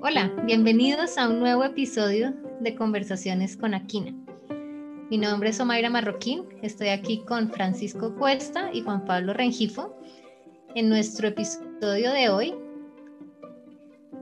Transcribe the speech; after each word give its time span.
Hola, 0.00 0.32
bienvenidos 0.44 1.18
a 1.18 1.28
un 1.28 1.40
nuevo 1.40 1.64
episodio 1.64 2.32
de 2.60 2.76
Conversaciones 2.76 3.56
con 3.56 3.74
Aquina. 3.74 4.14
Mi 5.10 5.18
nombre 5.18 5.48
es 5.48 5.58
Omaira 5.58 5.90
Marroquín, 5.90 6.44
estoy 6.62 6.90
aquí 6.90 7.24
con 7.24 7.50
Francisco 7.50 8.14
Cuesta 8.14 8.70
y 8.72 8.82
Juan 8.82 9.04
Pablo 9.04 9.32
Rengifo 9.32 9.98
en 10.76 10.88
nuestro 10.88 11.26
episodio 11.28 12.12
de 12.12 12.28
hoy 12.28 12.54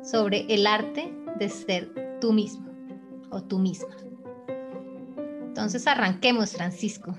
sobre 0.02 0.46
el 0.48 0.66
arte 0.66 1.12
de 1.38 1.50
ser 1.50 2.18
tú 2.22 2.32
mismo 2.32 2.70
o 3.30 3.42
tú 3.42 3.58
misma. 3.58 3.94
Entonces 5.46 5.86
arranquemos, 5.86 6.52
Francisco, 6.52 7.14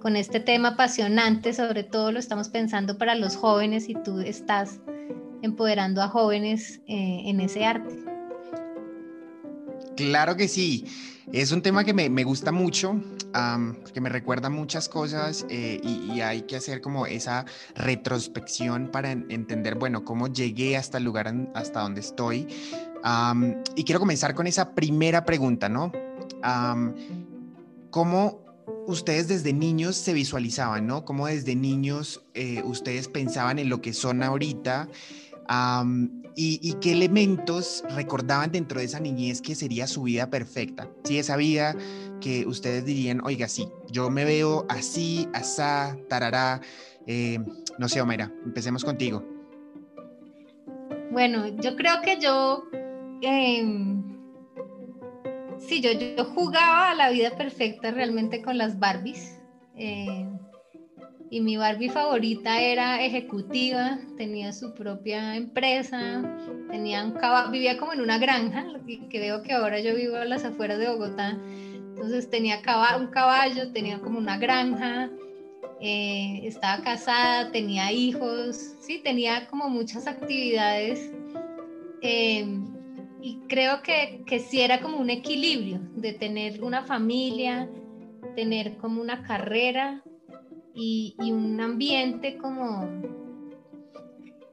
con 0.00 0.16
este 0.16 0.40
tema 0.40 0.70
apasionante, 0.70 1.52
sobre 1.52 1.82
todo 1.82 2.12
lo 2.12 2.18
estamos 2.18 2.48
pensando 2.48 2.98
para 2.98 3.14
los 3.14 3.36
jóvenes 3.36 3.88
y 3.88 3.94
tú 3.94 4.20
estás 4.20 4.80
empoderando 5.42 6.02
a 6.02 6.08
jóvenes 6.08 6.80
eh, 6.86 7.22
en 7.24 7.40
ese 7.40 7.64
arte. 7.64 7.96
Claro 9.96 10.36
que 10.36 10.46
sí, 10.46 10.86
es 11.32 11.50
un 11.50 11.60
tema 11.60 11.84
que 11.84 11.92
me, 11.92 12.24
gusta 12.24 12.52
mucho, 12.52 13.00
que 13.92 14.00
me 14.00 14.08
recuerda 14.08 14.48
muchas 14.48 14.88
cosas 14.88 15.44
eh, 15.50 15.80
y, 15.82 16.20
hay 16.20 16.42
que 16.42 16.56
hacer 16.56 16.80
como 16.80 17.06
esa 17.06 17.44
retrospección 17.74 18.90
para 18.92 19.10
entender, 19.10 19.74
bueno, 19.74 20.04
cómo 20.04 20.28
llegué 20.28 20.76
hasta 20.76 20.98
el 20.98 21.04
lugar 21.04 21.34
hasta 21.54 21.80
donde 21.80 22.00
estoy. 22.00 22.46
y 23.74 23.84
quiero 23.84 23.98
comenzar 23.98 24.34
con 24.34 24.46
esa 24.46 24.74
primera 24.74 25.24
pregunta, 25.24 25.68
¿no? 25.68 25.90
¿Cómo 27.90 28.47
ustedes 28.86 29.28
desde 29.28 29.52
niños 29.52 29.96
se 29.96 30.12
visualizaban, 30.12 30.86
¿no? 30.86 31.04
¿Cómo 31.04 31.26
desde 31.26 31.54
niños 31.54 32.22
eh, 32.34 32.62
ustedes 32.64 33.08
pensaban 33.08 33.58
en 33.58 33.68
lo 33.68 33.80
que 33.80 33.92
son 33.92 34.22
ahorita? 34.22 34.88
y, 36.36 36.74
qué 36.82 36.92
elementos 36.92 37.82
recordaban 37.96 38.52
dentro 38.52 38.80
de 38.80 38.84
esa 38.84 39.00
niñez 39.00 39.40
que 39.40 39.54
sería 39.54 39.86
su 39.86 40.02
vida 40.02 40.30
perfecta? 40.30 40.88
Sí, 41.04 41.18
esa 41.18 41.36
vida 41.36 41.74
que 42.20 42.46
ustedes 42.46 42.84
dirían, 42.84 43.20
oiga, 43.24 43.48
sí, 43.48 43.68
yo 43.90 44.10
me 44.10 44.24
veo 44.24 44.66
así, 44.68 45.28
asá, 45.32 45.96
tarará. 46.08 46.60
Eh, 47.06 47.38
no 47.78 47.88
sé, 47.88 48.00
Omaira, 48.00 48.30
empecemos 48.44 48.84
contigo. 48.84 49.24
Bueno, 51.10 51.48
yo 51.60 51.74
creo 51.74 52.02
que 52.02 52.18
yo, 52.20 52.64
em, 53.22 54.07
sí, 55.60 55.80
yo, 55.80 55.92
yo 55.92 56.24
jugaba 56.24 56.94
la 56.94 57.10
vida 57.10 57.36
perfecta 57.36 57.90
realmente 57.90 58.42
con 58.42 58.58
las 58.58 58.78
Barbies. 58.78 59.38
Eh, 59.74 60.26
y 61.30 61.40
mi 61.40 61.56
Barbie 61.56 61.90
favorita 61.90 62.60
era 62.60 63.04
ejecutiva, 63.04 63.98
tenía 64.16 64.52
su 64.52 64.74
propia 64.74 65.36
empresa, 65.36 66.22
tenía 66.70 67.04
un 67.04 67.12
caballo, 67.12 67.50
vivía 67.50 67.76
como 67.76 67.92
en 67.92 68.00
una 68.00 68.18
granja, 68.18 68.64
que 69.10 69.20
veo 69.20 69.42
que 69.42 69.52
ahora 69.52 69.80
yo 69.80 69.94
vivo 69.94 70.16
a 70.16 70.24
las 70.24 70.44
afueras 70.44 70.78
de 70.78 70.88
Bogotá, 70.88 71.38
entonces 71.98 72.30
tenía 72.30 72.62
un 72.98 73.08
caballo, 73.08 73.70
tenía 73.72 74.00
como 74.00 74.18
una 74.18 74.38
granja, 74.38 75.10
eh, 75.80 76.40
estaba 76.44 76.82
casada, 76.82 77.50
tenía 77.50 77.92
hijos, 77.92 78.56
sí, 78.80 79.00
tenía 79.02 79.46
como 79.48 79.68
muchas 79.68 80.06
actividades. 80.06 81.10
Eh, 82.00 82.46
y 83.20 83.40
creo 83.48 83.82
que, 83.82 84.22
que 84.26 84.40
sí 84.40 84.60
era 84.60 84.80
como 84.80 84.98
un 84.98 85.10
equilibrio 85.10 85.80
de 85.96 86.12
tener 86.12 86.62
una 86.62 86.84
familia, 86.84 87.68
tener 88.34 88.76
como 88.76 89.00
una 89.00 89.22
carrera, 89.22 90.02
y, 90.78 91.32
un 91.32 91.60
ambiente 91.60 92.38
como, 92.38 92.88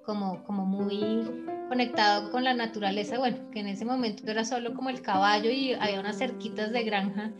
como, 0.03 0.43
como 0.43 0.65
muy 0.65 1.23
conectado 1.69 2.31
con 2.31 2.43
la 2.43 2.53
naturaleza, 2.53 3.19
bueno, 3.19 3.37
que 3.51 3.59
en 3.59 3.67
ese 3.67 3.85
momento 3.85 4.29
era 4.29 4.43
solo 4.43 4.73
como 4.73 4.89
el 4.89 5.01
caballo 5.01 5.51
y 5.51 5.73
había 5.73 5.99
unas 5.99 6.17
cerquitas 6.17 6.71
de 6.71 6.83
granja 6.83 7.31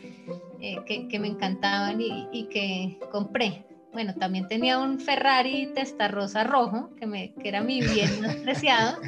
eh, 0.60 0.78
que, 0.86 1.08
que, 1.08 1.20
me 1.20 1.28
encantaban 1.28 2.00
y, 2.00 2.28
y, 2.32 2.44
que 2.46 3.00
compré. 3.12 3.66
Bueno, 3.92 4.14
también 4.16 4.48
tenía 4.48 4.78
un 4.78 5.00
Ferrari 5.00 5.72
Testarossa 5.74 6.44
rojo, 6.44 6.92
que, 7.00 7.06
me, 7.08 7.34
que 7.34 7.48
era 7.48 7.62
mi 7.62 7.82
bien 7.82 8.10
preciado. 8.44 9.00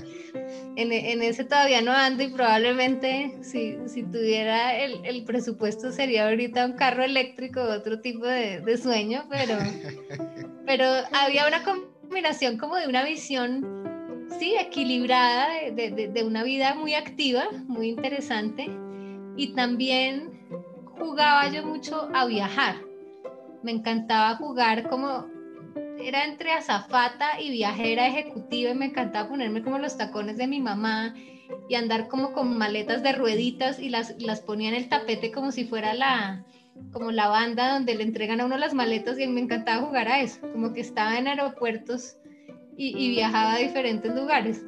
En, 0.77 0.91
en, 0.91 1.23
ese 1.23 1.43
todavía 1.43 1.81
no 1.81 1.91
ando 1.91 2.21
y 2.21 2.27
probablemente 2.27 3.33
si, 3.41 3.77
si 3.88 4.03
tuviera 4.03 4.77
el, 4.77 5.03
el, 5.05 5.23
presupuesto 5.23 5.91
sería 5.91 6.27
ahorita 6.27 6.67
un 6.67 6.73
carro 6.73 7.03
eléctrico, 7.03 7.63
otro 7.63 7.99
tipo 7.99 8.27
de, 8.27 8.61
de 8.61 8.77
sueño, 8.77 9.25
pero, 9.27 9.57
pero 10.67 10.85
había 11.13 11.47
una 11.47 11.63
combinación 11.63 12.59
como 12.59 12.75
de 12.75 12.88
una 12.88 13.03
visión, 13.03 14.27
sí, 14.38 14.53
equilibrada, 14.55 15.47
de, 15.71 15.89
de, 15.89 16.09
de 16.09 16.23
una 16.23 16.43
vida 16.43 16.75
muy 16.75 16.94
activa, 16.94 17.45
muy 17.65 17.89
interesante, 17.89 18.67
y 19.35 19.55
también 19.55 20.29
jugaba 20.99 21.49
yo 21.49 21.65
mucho 21.65 22.07
a 22.13 22.27
viajar. 22.27 22.75
Me 23.63 23.71
encantaba 23.71 24.35
jugar 24.35 24.88
como 24.89 25.25
era 26.00 26.25
entre 26.25 26.52
azafata 26.52 27.40
y 27.40 27.52
viajera 27.52 28.08
ejecutiva 28.08 28.72
y 28.72 28.75
me 28.75 28.85
encantaba 28.85 29.30
ponerme 29.30 29.62
como 29.62 29.80
los 29.80 29.97
tacones 29.97 30.38
de 30.38 30.47
mi 30.47 30.59
mamá 30.59 31.13
y 31.69 31.75
andar 31.75 32.08
como 32.08 32.34
con 32.34 32.58
maletas 32.58 33.03
de 33.03 33.13
rueditas 33.13 33.80
y 33.80 33.90
las, 33.90 34.16
las 34.19 34.41
ponía 34.41 34.69
en 34.69 34.75
el 34.75 34.90
tapete 34.90 35.31
como 35.31 35.52
si 35.52 35.66
fuera 35.66 35.94
la 35.94 36.44
como 36.91 37.12
la 37.12 37.28
banda 37.28 37.74
donde 37.74 37.96
le 37.96 38.03
entregan 38.03 38.40
a 38.40 38.46
uno 38.46 38.57
las 38.57 38.74
maletas 38.74 39.19
y 39.19 39.28
me 39.28 39.41
encantaba 39.41 39.86
jugar 39.86 40.07
a 40.07 40.22
eso, 40.22 40.40
como 40.52 40.74
que 40.74 40.81
estaba 40.81 41.18
en 41.18 41.28
aeropuertos 41.28 42.18
y, 42.78 42.96
y 42.97 43.09
viajaba 43.09 43.53
a 43.53 43.57
diferentes 43.57 44.13
lugares. 44.13 44.63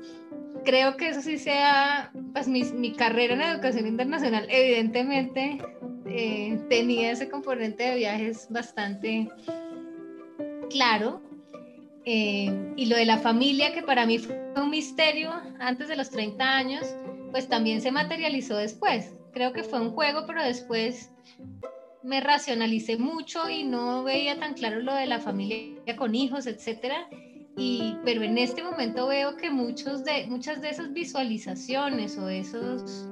Creo 0.66 0.97
que 0.97 1.09
eso 1.09 1.22
sí 1.22 1.38
sea, 1.38 2.12
pues 2.34 2.47
mi, 2.47 2.63
mi 2.63 2.94
carrera 2.94 3.35
en 3.35 3.41
educación 3.41 3.88
internacional, 3.88 4.47
evidentemente 4.50 5.59
eh, 6.07 6.59
tenía 6.69 7.12
ese 7.12 7.29
componente 7.29 7.84
de 7.84 7.95
viajes 7.95 8.47
bastante 8.50 9.29
claro. 10.69 11.22
Eh, 12.06 12.74
y 12.75 12.85
lo 12.85 12.96
de 12.96 13.06
la 13.06 13.18
familia, 13.18 13.74
que 13.74 13.84
para 13.84 14.06
mí 14.06 14.18
fue 14.18 14.35
un 14.56 14.69
misterio 14.69 15.31
antes 15.59 15.88
de 15.88 15.96
los 15.96 16.09
30 16.09 16.44
años, 16.44 16.85
pues 17.31 17.47
también 17.47 17.81
se 17.81 17.91
materializó 17.91 18.57
después. 18.57 19.13
Creo 19.34 19.53
que 19.53 19.63
fue 19.63 19.80
un 19.80 19.91
juego, 19.91 20.25
pero 20.25 20.44
después 20.44 21.12
me 22.02 22.22
racionalicé 22.22 22.97
mucho 22.97 23.50
y 23.50 23.63
no 23.63 24.03
veía 24.03 24.40
tan 24.40 24.53
claro 24.53 24.80
lo 24.80 24.96
de 24.96 25.06
la 25.06 25.19
familia 25.19 25.96
con 25.97 26.16
hijos, 26.16 26.47
etcétera. 26.47 27.07
Y, 27.57 27.96
pero 28.06 28.24
en 28.24 28.38
este 28.38 28.63
momento 28.63 29.07
veo 29.07 29.36
que 29.36 29.50
muchos 29.50 30.03
de, 30.06 30.25
muchas 30.28 30.62
de 30.62 30.69
esas 30.69 30.94
visualizaciones 30.94 32.18
o 32.18 32.30
esos 32.30 33.06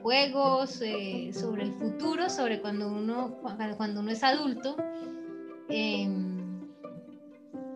juegos 0.00 0.80
eh, 0.80 1.30
sobre 1.34 1.64
el 1.64 1.72
futuro, 1.72 2.30
sobre 2.30 2.60
cuando 2.60 2.88
uno, 2.88 3.36
cuando 3.76 4.00
uno 4.00 4.12
es 4.12 4.22
adulto, 4.22 4.76
eh, 5.68 6.08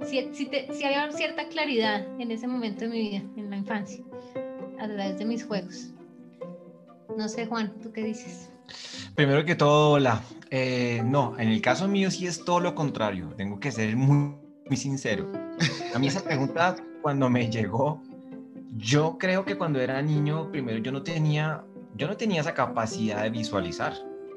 si, 0.05 0.85
había 0.85 1.11
cierta 1.13 1.49
claridad 1.49 2.07
en 2.21 2.31
ese 2.31 2.47
momento 2.47 2.81
de 2.81 2.89
mi 2.89 3.01
vida, 3.01 3.23
en 3.37 3.51
la 3.51 3.57
infancia, 3.57 4.03
a 4.79 4.87
través 4.87 5.19
de 5.19 5.25
mis 5.25 5.45
juegos. 5.45 5.91
No 7.17 7.29
sé, 7.29 7.47
Juan, 7.47 7.73
¿tú 7.83 7.93
qué 7.93 8.05
dices? 8.05 8.51
Primero 9.15 9.45
que 9.45 9.55
todo, 9.55 9.93
hola. 9.93 10.23
Eh, 10.51 11.03
no, 11.05 11.39
en 11.39 11.49
el 11.49 11.61
caso 11.61 11.89
mío 11.89 12.11
sí 12.11 12.27
es 12.27 12.45
todo 12.45 12.61
lo 12.61 12.75
contrario. 12.75 13.29
Tengo 13.37 13.61
que 13.61 13.71
ser 13.71 13.97
muy, 13.97 14.35
muy 14.67 14.77
sincero. 14.77 15.31
A 15.95 15.99
mí 15.99 16.07
esa 16.07 16.23
pregunta 16.25 16.77
cuando 17.03 17.29
me 17.29 17.51
llegó, 17.51 18.03
yo 18.77 19.19
creo 19.19 19.45
que 19.45 19.57
cuando 19.57 19.81
era 19.81 20.01
niño, 20.01 20.51
primero 20.51 20.79
yo 20.79 20.93
no 20.93 21.03
tenía 21.03 21.65
yo 21.95 22.09
no 22.09 22.17
tenía 22.17 22.41
esa 22.41 22.55
capacidad 22.55 23.23
de 23.23 23.31
visualizar. 23.31 23.93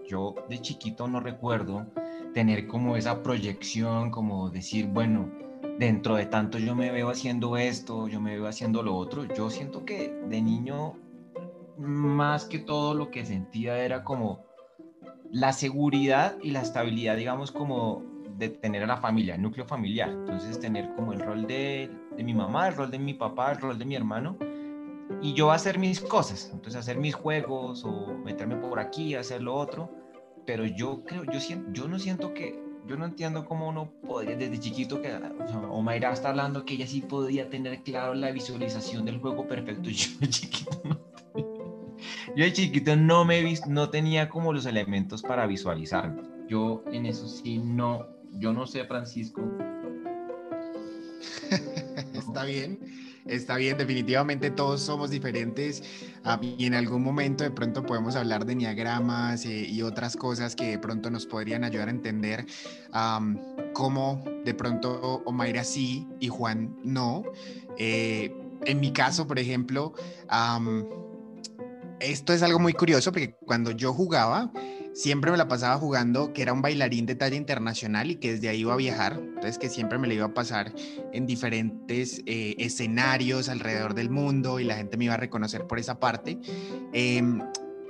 Yo 0.08 0.36
de 0.50 0.60
chiquito 0.60 1.08
no 1.08 1.20
recuerdo 1.20 1.88
tener 2.34 2.68
como 2.68 2.98
esa 2.98 3.24
proyección, 3.24 4.12
como 4.12 4.50
decir, 4.50 4.88
bueno, 4.88 5.32
dentro 5.78 6.16
de 6.16 6.26
tanto 6.26 6.58
yo 6.58 6.76
me 6.76 6.92
veo 6.92 7.10
haciendo 7.10 7.58
esto, 7.58 8.08
yo 8.08 8.22
me 8.22 8.36
veo 8.36 8.48
haciendo 8.48 8.84
lo 8.84 8.96
otro. 8.96 9.26
Yo 9.26 9.50
siento 9.50 9.86
que 9.86 10.10
de 10.30 10.42
niño, 10.42 10.94
más 11.78 12.46
que 12.46 12.60
todo 12.60 12.94
lo 12.94 13.12
que 13.12 13.26
sentía 13.26 13.78
era 13.80 14.04
como 14.04 14.44
la 15.32 15.54
seguridad 15.54 16.38
y 16.42 16.52
la 16.52 16.62
estabilidad, 16.62 17.18
digamos, 17.18 17.52
como 17.52 18.04
de 18.38 18.50
tener 18.50 18.84
a 18.84 18.88
la 18.88 18.98
familia, 18.98 19.36
el 19.36 19.42
núcleo 19.42 19.66
familiar. 19.66 20.10
Entonces, 20.10 20.60
tener 20.60 20.94
como 20.96 21.14
el 21.14 21.20
rol 21.20 21.48
de, 21.48 21.90
mi 22.18 22.34
mamá, 22.34 22.68
el 22.68 22.76
rol 22.76 22.92
de 22.92 23.00
mi 23.00 23.14
papá, 23.14 23.52
el 23.52 23.60
rol 23.60 23.78
de 23.78 23.86
mi 23.86 23.96
hermano 23.96 24.38
y 25.22 25.34
yo 25.34 25.52
hacer 25.52 25.78
mis 25.78 26.02
cosas, 26.02 26.50
entonces 26.52 26.80
hacer 26.80 26.98
mis 26.98 27.14
juegos 27.14 27.86
o 27.86 28.18
meterme 28.24 28.56
por 28.56 28.80
aquí, 28.80 29.14
hacer 29.16 29.42
lo 29.42 29.56
otro, 29.56 29.92
pero 30.46 30.66
yo 30.66 31.04
creo, 31.04 31.24
yo, 31.26 31.40
siento, 31.40 31.72
yo 31.72 31.88
no 31.88 32.00
siento 32.00 32.34
que, 32.34 32.60
yo 32.88 32.98
no 32.98 33.06
entiendo 33.06 33.46
cómo 33.46 33.68
uno 33.70 33.92
podría, 34.06 34.36
desde 34.36 34.60
chiquito, 34.60 35.02
que 35.02 35.12
o 35.14 35.74
Omaira 35.74 36.12
está 36.12 36.30
hablando 36.30 36.66
que 36.66 36.76
ella 36.76 36.88
sí 36.88 37.02
podía 37.02 37.50
tener 37.50 37.82
claro 37.84 38.14
la 38.14 38.32
visualización 38.32 39.06
del 39.06 39.20
juego 39.20 39.48
perfecto, 39.48 39.90
yo 39.90 40.08
de 40.20 40.30
chiquito 40.30 40.82
no, 40.84 41.00
yo 42.36 42.44
de 42.44 42.54
chiquito 42.54 42.96
no 42.96 43.26
me 43.26 43.56
no 43.68 43.90
tenía 43.90 44.30
como 44.30 44.54
los 44.54 44.66
elementos 44.66 45.22
para 45.22 45.48
visualizarme, 45.48 46.22
yo 46.48 46.84
en 46.92 47.06
eso 47.06 47.28
sí 47.28 47.58
no, 47.58 48.08
yo 48.34 48.54
no 48.54 48.68
sé 48.68 48.86
Francisco, 48.86 49.42
está 52.14 52.46
bien, 52.46 52.80
está 53.26 53.58
bien, 53.58 53.78
definitivamente 53.78 54.52
todos 54.52 54.82
somos 54.82 55.10
diferentes 55.10 55.84
ah, 56.24 56.40
y 56.42 56.66
en 56.66 56.76
algún 56.76 57.04
momento 57.04 57.44
de 57.44 57.52
pronto 57.52 57.86
podemos 57.86 58.16
hablar 58.16 58.46
de 58.46 58.56
niagramas 58.56 59.46
eh, 59.46 59.66
y 59.68 59.82
otras 59.82 60.16
cosas 60.16 60.56
que 60.56 60.72
de 60.72 60.80
pronto 60.80 61.10
nos 61.10 61.26
podrían 61.26 61.64
ayudar 61.64 61.88
a 61.88 61.92
entender 61.92 62.46
cómo 63.74 64.24
de 64.46 64.54
pronto 64.54 65.22
Omaira 65.26 65.64
sí 65.64 66.08
y 66.20 66.28
Juan 66.28 66.76
no. 66.84 67.24
Eh, 67.78 68.34
en 68.66 68.80
mi 68.80 68.94
caso, 68.94 69.28
por 69.28 69.38
ejemplo, 69.38 69.94
esto 72.00 72.34
es 72.34 72.42
algo 72.42 72.60
muy 72.60 72.74
curioso 72.74 73.12
porque 73.12 73.36
cuando 73.46 73.72
yo 73.72 73.94
jugaba, 73.94 74.52
siempre 74.96 75.30
me 75.30 75.38
la 75.38 75.48
pasaba 75.48 75.78
jugando 75.78 76.32
que 76.32 76.42
era 76.42 76.54
un 76.54 76.62
bailarín 76.62 77.06
de 77.06 77.16
talla 77.16 77.36
internacional 77.36 78.10
y 78.10 78.16
que 78.16 78.32
desde 78.32 78.48
ahí 78.48 78.62
iba 78.62 78.74
a 78.74 78.78
viajar, 78.78 79.20
entonces 79.20 79.58
que 79.58 79.70
siempre 79.70 80.00
me 80.00 80.08
la 80.08 80.14
iba 80.14 80.26
a 80.26 80.34
pasar 80.34 80.74
en 81.12 81.28
diferentes 81.28 82.24
eh, 82.26 82.56
escenarios 82.58 83.50
alrededor 83.50 83.94
del 83.94 84.10
mundo 84.10 84.60
y 84.60 84.64
la 84.64 84.76
gente 84.76 84.96
me 84.96 85.06
iba 85.06 85.14
a 85.14 85.18
reconocer 85.18 85.68
por 85.68 85.80
esa 85.80 86.00
parte. 86.00 86.40
Em, 86.94 87.42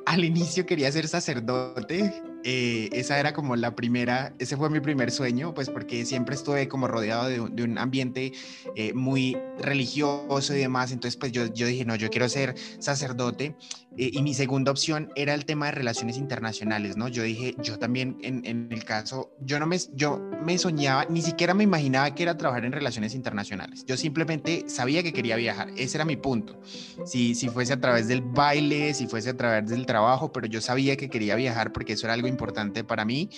al 0.07 0.24
inicio 0.24 0.66
quería 0.66 0.92
ser 0.92 1.07
sacerdote 1.07 2.12
eh, 2.48 2.90
esa 2.92 3.20
era 3.20 3.34
como 3.34 3.56
la 3.56 3.74
primera, 3.74 4.36
ese 4.38 4.56
fue 4.56 4.70
mi 4.70 4.80
primer 4.80 5.10
sueño, 5.10 5.56
pues 5.56 5.72
porque 5.72 6.06
siempre 6.06 6.36
estuve 6.36 6.68
como 6.68 6.88
rodeado 6.88 7.28
de, 7.28 7.40
un 7.40 7.80
ambiente 7.80 8.34
eh, 8.76 8.94
muy 8.94 9.36
religioso 9.58 10.54
y 10.54 10.60
demás, 10.60 10.92
entonces 10.92 11.18
pues 11.18 11.32
yo, 11.32 11.52
yo 11.52 11.66
dije, 11.66 11.86
no, 11.86 11.96
yo 11.96 12.12
quiero 12.12 12.30
ser 12.30 12.54
sacerdote 12.78 13.56
eh, 13.98 14.12
y 14.14 14.22
mi 14.22 14.36
segunda 14.36 14.70
opción 14.70 15.10
era 15.16 15.34
el 15.34 15.46
tema 15.46 15.66
de 15.68 15.72
relaciones 15.72 16.18
internacionales, 16.18 16.98
¿no? 16.98 17.08
Yo 17.08 17.24
dije, 17.24 17.56
yo 17.64 17.80
también 17.80 18.20
en, 18.22 18.46
en, 18.46 18.72
el 18.72 18.86
caso, 18.86 19.32
yo 19.42 19.60
no 19.60 19.66
me, 19.66 19.80
yo 19.96 20.22
me 20.46 20.60
soñaba, 20.60 21.06
ni 21.10 21.24
siquiera 21.24 21.56
me 21.56 21.64
imaginaba 21.64 22.14
que 22.14 22.22
era 22.22 22.38
trabajar 22.38 22.66
en 22.66 22.74
relaciones 22.74 23.16
internacionales, 23.16 23.86
yo 23.88 23.98
simplemente 23.98 24.66
sabía 24.68 25.02
que 25.02 25.14
quería 25.14 25.36
viajar, 25.36 25.70
ese 25.78 25.98
era 25.98 26.06
mi 26.06 26.16
punto, 26.16 26.62
si, 27.06 27.34
si 27.34 27.50
fuese 27.50 27.74
a 27.74 27.82
través 27.82 28.08
del 28.08 28.22
baile, 28.22 28.94
si 28.94 29.08
fuese 29.08 29.32
a 29.32 29.36
través 29.36 29.68
del 29.68 29.88
trabajo, 29.88 30.32
pero 30.32 30.46
yo 30.46 30.62
sabía 30.62 30.96
que 30.96 31.10
quería 31.10 31.36
viajar 31.36 31.74
porque 31.74 31.94
eso 31.94 32.06
era 32.06 32.14
algo 32.14 32.28
importante 32.36 32.84
para 32.84 33.06
mí. 33.06 33.30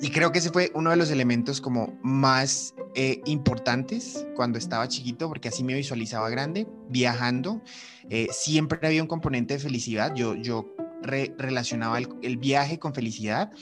y 0.00 0.10
creo 0.10 0.32
que 0.32 0.38
ese 0.38 0.50
fue 0.50 0.70
uno 0.74 0.90
de 0.90 0.96
los 0.96 1.10
elementos 1.10 1.60
como 1.60 1.98
más 2.02 2.74
eh, 2.94 3.20
importantes 3.26 4.26
cuando 4.34 4.58
estaba 4.58 4.88
chiquito, 4.88 5.28
porque 5.28 5.48
así 5.48 5.62
me 5.64 5.74
visualizaba 5.74 6.30
grande, 6.30 6.66
viajando. 6.88 7.60
Eh, 8.08 8.28
siempre 8.30 8.78
había 8.82 9.02
un 9.02 9.08
componente 9.08 9.54
de 9.54 9.60
felicidad. 9.60 10.14
Yo, 10.14 10.34
yo 10.34 10.74
relacionaba 11.02 11.98
el, 11.98 12.36
viaje 12.38 12.78
con 12.78 12.94
felicidad. 12.94 13.52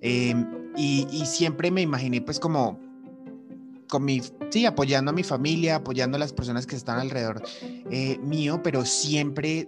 Em, 0.00 0.46
y, 0.76 1.04
siempre 1.26 1.70
me 1.70 1.82
imaginé 1.82 2.22
pues 2.22 2.40
como 2.40 2.80
con 3.86 4.04
mi, 4.04 4.22
sí, 4.50 4.64
apoyando 4.64 5.10
a 5.10 5.14
mi 5.14 5.24
familia, 5.24 5.76
apoyando 5.76 6.16
a 6.16 6.20
las 6.20 6.32
personas 6.32 6.66
que 6.66 6.76
están 6.76 6.98
alrededor 7.00 7.42
eh, 7.90 8.18
mío, 8.22 8.62
pero 8.62 8.84
siempre 8.86 9.66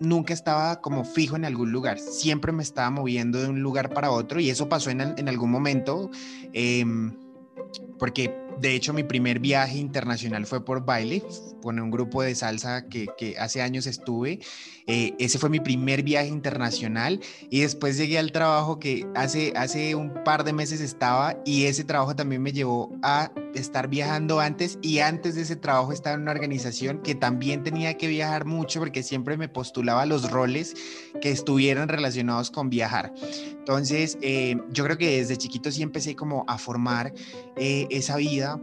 nunca 0.00 0.34
estaba 0.34 0.80
como 0.80 1.04
fijo 1.04 1.36
en 1.36 1.44
algún 1.44 1.72
lugar, 1.72 1.98
siempre 1.98 2.52
me 2.52 2.62
estaba 2.62 2.90
moviendo 2.90 3.40
de 3.40 3.48
un 3.48 3.60
lugar 3.60 3.92
para 3.92 4.10
otro 4.10 4.40
y 4.40 4.50
eso 4.50 4.68
pasó 4.68 4.90
en, 4.90 5.00
en 5.00 5.28
algún 5.28 5.50
momento, 5.50 6.10
em, 6.52 7.12
porque 7.98 8.34
de 8.60 8.74
hecho 8.74 8.92
mi 8.92 9.02
primer 9.02 9.38
viaje 9.38 9.78
internacional 9.78 10.46
fue 10.46 10.64
por 10.64 10.84
baile, 10.84 11.22
con 11.62 11.80
un 11.80 11.90
grupo 11.90 12.22
de 12.22 12.34
salsa 12.34 12.88
que, 12.88 13.08
que 13.16 13.38
hace 13.38 13.62
años 13.62 13.86
estuve 13.86 14.40
eh, 14.86 15.14
ese 15.18 15.38
fue 15.38 15.48
mi 15.48 15.60
primer 15.60 16.02
viaje 16.02 16.28
internacional 16.28 17.20
y 17.48 17.60
después 17.60 17.96
llegué 17.96 18.18
al 18.18 18.32
trabajo 18.32 18.78
que 18.78 19.06
hace, 19.14 19.52
hace 19.56 19.94
un 19.94 20.12
par 20.24 20.44
de 20.44 20.52
meses 20.52 20.80
estaba 20.82 21.36
y 21.46 21.64
ese 21.64 21.84
trabajo 21.84 22.14
también 22.14 22.42
me 22.42 22.52
llevó 22.52 22.92
a 23.02 23.32
estar 23.54 23.88
viajando 23.88 24.40
antes 24.40 24.78
y 24.82 24.98
antes 24.98 25.36
de 25.36 25.42
ese 25.42 25.56
trabajo 25.56 25.92
estaba 25.92 26.16
en 26.16 26.22
una 26.22 26.32
organización 26.32 27.00
que 27.02 27.14
también 27.14 27.62
tenía 27.62 27.96
que 27.96 28.08
viajar 28.08 28.44
mucho 28.44 28.78
porque 28.78 29.02
siempre 29.02 29.38
me 29.38 29.48
postulaba 29.48 30.04
los 30.04 30.30
roles 30.30 30.74
que 31.22 31.30
estuvieran 31.30 31.88
relacionados 31.88 32.50
con 32.50 32.68
viajar. 32.68 33.14
Entonces, 33.58 34.18
eh, 34.20 34.56
yo 34.70 34.84
creo 34.84 34.98
que 34.98 35.16
desde 35.16 35.38
chiquito 35.38 35.70
sí 35.70 35.82
empecé 35.82 36.14
como 36.14 36.44
a 36.46 36.58
formar 36.58 37.14
eh, 37.56 37.86
esa 37.90 38.16
vida 38.16 38.60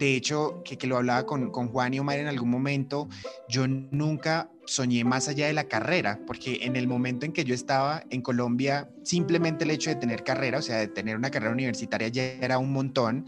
de 0.00 0.16
hecho, 0.16 0.62
que, 0.64 0.78
que 0.78 0.86
lo 0.86 0.96
hablaba 0.96 1.26
con, 1.26 1.50
con, 1.50 1.68
Juan 1.68 1.92
y 1.92 1.98
Omar 1.98 2.18
en 2.18 2.26
algún 2.26 2.48
momento, 2.48 3.06
yo 3.50 3.68
nunca 3.68 4.50
soñé 4.70 5.02
más 5.02 5.26
allá 5.26 5.48
de 5.48 5.52
la 5.52 5.64
carrera, 5.64 6.20
porque 6.28 6.60
en 6.62 6.76
el 6.76 6.86
momento 6.86 7.26
en 7.26 7.32
que 7.32 7.42
yo 7.42 7.56
estaba 7.56 8.04
en 8.08 8.22
Colombia, 8.22 8.88
simplemente 9.02 9.64
el 9.64 9.72
hecho 9.72 9.90
de 9.90 9.96
tener 9.96 10.22
carrera, 10.22 10.58
o 10.58 10.62
sea, 10.62 10.76
de 10.76 10.86
tener 10.86 11.16
una 11.16 11.28
carrera 11.28 11.52
universitaria 11.52 12.06
ya 12.06 12.22
era 12.22 12.56
un 12.58 12.72
montón, 12.72 13.26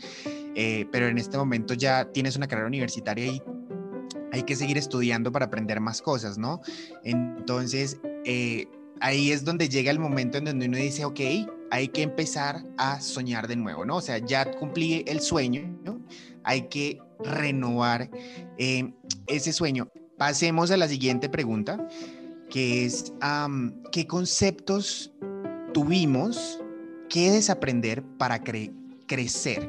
eh, 0.54 0.86
pero 0.92 1.08
en 1.08 1.18
este 1.18 1.36
momento 1.36 1.74
ya 1.74 2.04
tienes 2.12 2.36
una 2.36 2.46
carrera 2.46 2.68
universitaria 2.68 3.26
y 3.26 3.42
hay 4.30 4.44
que 4.44 4.54
seguir 4.54 4.78
estudiando 4.78 5.32
para 5.32 5.46
aprender 5.46 5.80
más 5.80 6.00
cosas, 6.00 6.38
¿no? 6.38 6.60
Entonces, 7.02 7.98
eh, 8.24 8.68
ahí 9.00 9.32
es 9.32 9.44
donde 9.44 9.68
llega 9.68 9.90
el 9.90 9.98
momento 9.98 10.38
en 10.38 10.44
donde 10.44 10.66
uno 10.66 10.76
dice, 10.76 11.04
ok, 11.04 11.20
hay 11.72 11.88
que 11.88 12.02
empezar 12.02 12.62
a 12.78 13.00
soñar 13.00 13.48
de 13.48 13.56
nuevo, 13.56 13.84
¿no? 13.84 13.96
O 13.96 14.00
sea, 14.00 14.18
ya 14.18 14.48
cumplí 14.48 15.04
el 15.08 15.20
sueño, 15.20 15.76
hay 16.44 16.68
que 16.68 17.00
renovar 17.24 18.08
eh, 18.58 18.92
ese 19.26 19.52
sueño. 19.52 19.88
Pasemos 20.22 20.70
a 20.70 20.76
la 20.76 20.86
siguiente 20.86 21.28
pregunta, 21.28 21.84
que 22.48 22.84
es, 22.84 23.12
¿qué 23.90 24.06
conceptos 24.06 25.12
tuvimos 25.74 26.60
que 27.08 27.32
desaprender 27.32 28.04
para 28.19 28.40
crecer? 29.08 29.69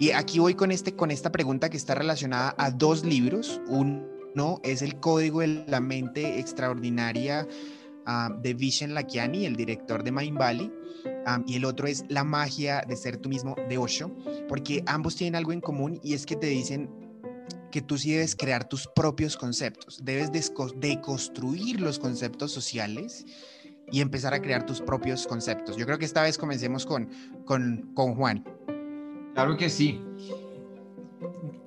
Y 0.00 0.10
aquí 0.10 0.40
voy 0.40 0.54
con, 0.54 0.72
este, 0.72 0.96
con 0.96 1.12
esta 1.12 1.30
pregunta 1.30 1.70
que 1.70 1.76
está 1.76 1.94
relacionada 1.94 2.52
a 2.58 2.72
dos 2.72 3.04
libros. 3.04 3.60
Uno 3.68 4.60
es 4.64 4.82
El 4.82 4.98
Código 4.98 5.38
de 5.38 5.64
la 5.68 5.78
Mente 5.78 6.40
Extraordinaria 6.40 7.46
ah, 8.04 8.28
de 8.42 8.54
Vishen 8.54 8.94
Lakiani, 8.94 9.46
el 9.46 9.54
director 9.54 10.02
de 10.02 10.10
Mind 10.10 10.36
Valley 10.36 10.72
y 11.46 11.54
el 11.54 11.64
otro 11.64 11.86
es 11.86 12.04
La 12.08 12.24
magia 12.24 12.82
de 12.88 12.96
ser 12.96 13.18
tú 13.18 13.28
mismo 13.28 13.54
de 13.68 13.78
Osho, 13.78 14.10
porque 14.48 14.82
ambos 14.86 15.14
tienen 15.14 15.36
algo 15.36 15.52
en 15.52 15.60
común 15.60 16.00
y 16.02 16.14
es 16.14 16.26
que 16.26 16.34
te 16.34 16.48
dicen 16.48 16.90
que 17.72 17.82
tú 17.82 17.98
sí 17.98 18.12
debes 18.12 18.36
crear 18.36 18.68
tus 18.68 18.86
propios 18.86 19.36
conceptos, 19.36 20.04
debes 20.04 20.30
deconstruir 20.30 21.80
los 21.80 21.98
conceptos 21.98 22.52
sociales 22.52 23.26
y 23.90 24.00
empezar 24.00 24.32
a 24.32 24.40
crear 24.40 24.64
tus 24.64 24.80
propios 24.80 25.26
conceptos. 25.26 25.76
Yo 25.76 25.84
creo 25.86 25.98
que 25.98 26.04
esta 26.04 26.22
vez 26.22 26.38
comencemos 26.38 26.86
con, 26.86 27.08
con, 27.44 27.90
con 27.94 28.14
Juan. 28.14 28.44
Claro 29.34 29.56
que 29.56 29.68
sí. 29.68 30.00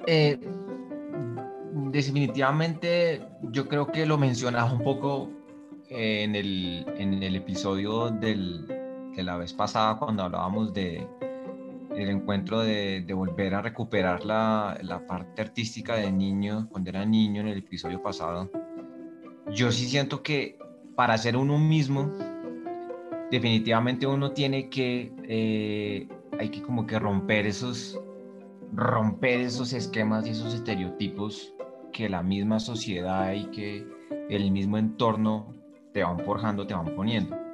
Eh, 0.08 0.40
definitivamente 1.92 3.28
yo 3.52 3.68
creo 3.68 3.92
que 3.92 4.06
lo 4.06 4.18
mencionaba 4.18 4.72
un 4.72 4.84
poco 4.84 5.30
en 5.90 6.36
el, 6.36 6.86
en 6.98 7.22
el 7.22 7.36
episodio 7.36 8.10
del, 8.10 8.66
que 9.14 9.24
la 9.24 9.38
vez 9.38 9.54
pasada 9.54 9.98
cuando 9.98 10.24
hablábamos 10.24 10.74
de 10.74 11.08
el 11.98 12.10
encuentro 12.10 12.62
de, 12.62 13.06
volver 13.14 13.56
a 13.56 13.62
recuperar 13.62 14.26
la, 14.26 14.78
la, 14.82 15.06
parte 15.06 15.42
artística 15.42 15.96
de 15.96 16.12
niño, 16.12 16.68
cuando 16.70 16.90
era 16.90 17.06
niño 17.06 17.42
en 17.42 17.48
el 17.48 17.60
episodio 17.60 18.02
pasado, 18.02 18.52
yo 19.52 19.72
sí 19.72 19.86
siento 19.88 20.22
que 20.24 20.58
para 20.96 21.18
ser 21.18 21.38
uno 21.38 21.58
mismo, 21.58 22.12
definitivamente 23.32 24.08
uno 24.08 24.32
tiene 24.32 24.70
que, 24.70 25.14
eh, 25.24 26.08
hay 26.40 26.50
que 26.50 26.62
como 26.62 26.86
que 26.86 27.00
romper 27.00 27.46
esos, 27.46 28.00
romper 28.74 29.42
esos 29.42 29.74
esquemas 29.74 30.26
y 30.26 30.32
esos 30.32 30.54
estereotipos 30.54 31.54
que 31.92 32.10
la 32.10 32.24
misma 32.24 32.60
sociedad 32.60 33.34
y 33.34 33.46
que 33.46 33.88
el 34.30 34.52
mismo 34.52 34.78
entorno 34.78 35.54
te 35.94 36.04
van 36.04 36.20
forjando, 36.20 36.68
te 36.68 36.74
van 36.74 36.94
poniendo. 36.96 37.45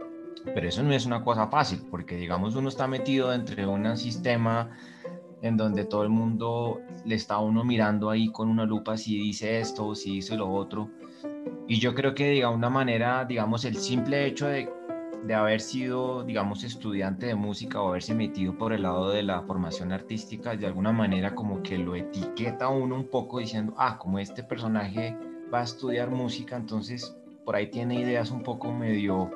Pero 0.45 0.67
eso 0.67 0.83
no 0.83 0.93
es 0.93 1.05
una 1.05 1.23
cosa 1.23 1.47
fácil, 1.47 1.81
porque 1.89 2.15
digamos 2.15 2.55
uno 2.55 2.69
está 2.69 2.87
metido 2.87 3.33
entre 3.33 3.65
un 3.67 3.97
sistema 3.97 4.71
en 5.41 5.57
donde 5.57 5.85
todo 5.85 6.03
el 6.03 6.09
mundo 6.09 6.81
le 7.05 7.15
está 7.15 7.39
uno 7.39 7.63
mirando 7.63 8.09
ahí 8.09 8.31
con 8.31 8.49
una 8.49 8.65
lupa 8.65 8.97
si 8.97 9.17
dice 9.17 9.59
esto 9.59 9.95
si 9.95 10.15
dice 10.15 10.35
lo 10.35 10.51
otro. 10.51 10.89
Y 11.67 11.79
yo 11.79 11.95
creo 11.95 12.13
que 12.13 12.45
una 12.49 12.69
manera, 12.69 13.25
digamos, 13.25 13.65
el 13.65 13.75
simple 13.77 14.25
hecho 14.25 14.47
de, 14.47 14.69
de 15.25 15.33
haber 15.33 15.61
sido, 15.61 16.23
digamos, 16.23 16.63
estudiante 16.63 17.27
de 17.27 17.35
música 17.35 17.81
o 17.81 17.89
haberse 17.89 18.13
metido 18.13 18.57
por 18.57 18.73
el 18.73 18.83
lado 18.83 19.09
de 19.09 19.23
la 19.23 19.41
formación 19.43 19.91
artística, 19.91 20.55
de 20.55 20.65
alguna 20.65 20.91
manera 20.91 21.33
como 21.33 21.63
que 21.63 21.77
lo 21.77 21.95
etiqueta 21.95 22.67
uno 22.67 22.95
un 22.95 23.09
poco 23.09 23.39
diciendo, 23.39 23.73
ah, 23.77 23.97
como 23.97 24.19
este 24.19 24.43
personaje 24.43 25.15
va 25.53 25.61
a 25.61 25.63
estudiar 25.63 26.09
música, 26.09 26.55
entonces 26.55 27.15
por 27.45 27.55
ahí 27.55 27.67
tiene 27.67 27.99
ideas 28.01 28.31
un 28.31 28.43
poco 28.43 28.71
medio 28.71 29.31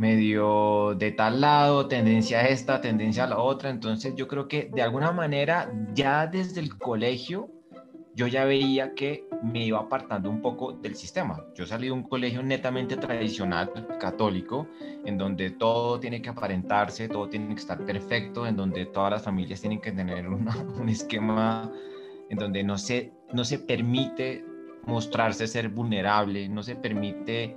medio 0.00 0.94
de 0.94 1.12
tal 1.12 1.42
lado, 1.42 1.86
tendencia 1.86 2.38
a 2.38 2.48
esta, 2.48 2.80
tendencia 2.80 3.24
a 3.24 3.26
la 3.26 3.38
otra. 3.38 3.68
Entonces 3.68 4.14
yo 4.16 4.26
creo 4.26 4.48
que 4.48 4.70
de 4.72 4.80
alguna 4.80 5.12
manera 5.12 5.70
ya 5.92 6.26
desde 6.26 6.62
el 6.62 6.78
colegio 6.78 7.50
yo 8.14 8.26
ya 8.26 8.46
veía 8.46 8.94
que 8.94 9.28
me 9.42 9.66
iba 9.66 9.78
apartando 9.78 10.30
un 10.30 10.40
poco 10.40 10.72
del 10.72 10.96
sistema. 10.96 11.44
Yo 11.54 11.66
salí 11.66 11.88
de 11.88 11.92
un 11.92 12.02
colegio 12.02 12.42
netamente 12.42 12.96
tradicional, 12.96 13.70
católico, 14.00 14.66
en 15.04 15.18
donde 15.18 15.50
todo 15.50 16.00
tiene 16.00 16.22
que 16.22 16.30
aparentarse, 16.30 17.06
todo 17.06 17.28
tiene 17.28 17.54
que 17.54 17.60
estar 17.60 17.84
perfecto, 17.84 18.46
en 18.46 18.56
donde 18.56 18.86
todas 18.86 19.10
las 19.12 19.22
familias 19.22 19.60
tienen 19.60 19.82
que 19.82 19.92
tener 19.92 20.26
un 20.28 20.88
esquema 20.88 21.70
en 22.30 22.38
donde 22.38 22.64
no 22.64 22.78
se, 22.78 23.12
no 23.34 23.44
se 23.44 23.58
permite 23.58 24.44
mostrarse 24.86 25.46
ser 25.46 25.68
vulnerable, 25.68 26.48
no 26.48 26.62
se 26.62 26.74
permite 26.74 27.54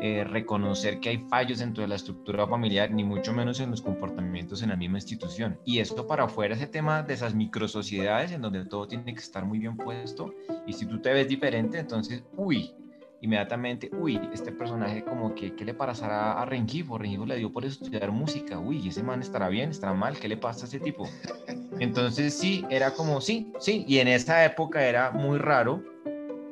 eh, 0.00 0.24
reconocer 0.24 1.00
que 1.00 1.10
hay 1.10 1.18
fallos 1.28 1.58
dentro 1.58 1.82
de 1.82 1.88
la 1.88 1.94
estructura 1.96 2.46
familiar, 2.46 2.90
ni 2.90 3.04
mucho 3.04 3.32
menos 3.32 3.60
en 3.60 3.70
los 3.70 3.82
comportamientos 3.82 4.62
en 4.62 4.70
la 4.70 4.76
misma 4.76 4.98
institución. 4.98 5.58
Y 5.64 5.78
esto 5.78 6.06
para 6.06 6.24
afuera, 6.24 6.54
ese 6.54 6.66
tema 6.66 7.02
de 7.02 7.14
esas 7.14 7.34
microsociedades 7.34 8.32
en 8.32 8.42
donde 8.42 8.64
todo 8.64 8.86
tiene 8.86 9.14
que 9.14 9.20
estar 9.20 9.44
muy 9.44 9.58
bien 9.58 9.76
puesto, 9.76 10.34
y 10.66 10.72
si 10.72 10.86
tú 10.86 11.00
te 11.00 11.12
ves 11.12 11.28
diferente, 11.28 11.78
entonces, 11.78 12.24
uy, 12.36 12.74
inmediatamente, 13.20 13.90
uy, 13.98 14.20
este 14.32 14.52
personaje 14.52 15.02
como 15.02 15.34
que, 15.34 15.54
¿qué 15.54 15.64
le 15.64 15.74
pasará 15.74 16.40
a 16.40 16.44
Rengifo? 16.44 16.98
Rengifo 16.98 17.26
le 17.26 17.36
dio 17.36 17.52
por 17.52 17.64
estudiar 17.64 18.10
música, 18.10 18.58
uy, 18.58 18.88
ese 18.88 19.02
man 19.02 19.20
estará 19.20 19.48
bien, 19.48 19.70
estará 19.70 19.94
mal, 19.94 20.18
¿qué 20.18 20.28
le 20.28 20.36
pasa 20.36 20.66
a 20.66 20.68
ese 20.68 20.80
tipo? 20.80 21.08
Entonces 21.80 22.34
sí, 22.34 22.64
era 22.70 22.92
como, 22.92 23.20
sí, 23.20 23.52
sí, 23.58 23.84
y 23.88 23.98
en 23.98 24.08
esa 24.08 24.44
época 24.44 24.86
era 24.86 25.10
muy 25.10 25.38
raro 25.38 25.82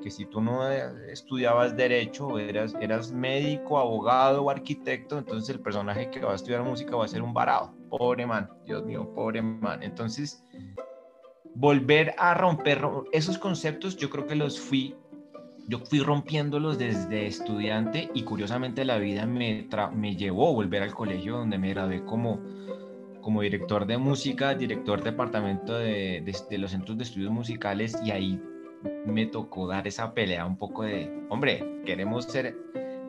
que 0.05 0.11
si 0.11 0.27
tú 0.27 0.43
no 0.43 0.71
eh, 0.71 1.11
estudiabas 1.11 1.75
derecho, 1.75 2.39
eras, 2.39 2.75
eras 2.79 3.11
médico, 3.11 3.79
abogado 3.79 4.43
o 4.43 4.51
arquitecto, 4.51 5.17
entonces 5.17 5.49
el 5.49 5.63
personaje 5.63 6.11
que 6.11 6.21
va 6.21 6.33
a 6.33 6.35
estudiar 6.35 6.63
música 6.63 6.95
va 6.95 7.07
a 7.07 7.09
ser 7.09 7.23
un 7.23 7.33
varado. 7.33 7.73
Pobre 7.89 8.27
man, 8.27 8.51
Dios 8.67 8.85
mío, 8.85 9.11
pobre 9.15 9.41
man. 9.41 9.83
Entonces, 9.83 10.45
volver 11.55 12.15
a 12.19 12.35
romper 12.35 12.83
esos 13.13 13.39
conceptos, 13.39 13.97
yo 13.97 14.11
creo 14.11 14.27
que 14.27 14.35
los 14.35 14.61
fui, 14.61 14.95
yo 15.69 15.79
fui 15.79 16.01
rompiéndolos 16.01 16.77
desde 16.77 17.27
estudiante 17.27 18.11
y 18.13 18.25
curiosamente 18.25 18.85
la 18.85 18.99
vida 18.99 19.25
me, 19.25 19.67
me 19.95 20.17
llevó 20.17 20.51
a 20.51 20.53
volver 20.53 20.83
al 20.83 20.95
colegio 20.95 21.39
donde 21.39 21.57
me 21.57 21.71
gradué 21.71 22.05
como 22.05 22.41
como 23.23 23.41
director 23.41 23.87
de 23.87 23.97
música, 23.97 24.55
director 24.55 25.03
departamento 25.03 25.79
de, 25.79 26.21
de, 26.21 26.37
de, 26.51 26.59
los 26.59 26.73
centros 26.73 26.99
de 26.99 27.05
estudios 27.05 27.33
musicales 27.33 27.97
y 28.05 28.11
ahí 28.11 28.39
me 29.07 29.27
tocó 29.27 29.67
dar 29.67 29.87
esa 29.87 30.15
pelea 30.15 30.47
un 30.47 30.57
poco 30.57 30.85
de, 30.85 31.11
hombre, 31.29 31.65
queremos 31.85 32.25
ser, 32.25 32.57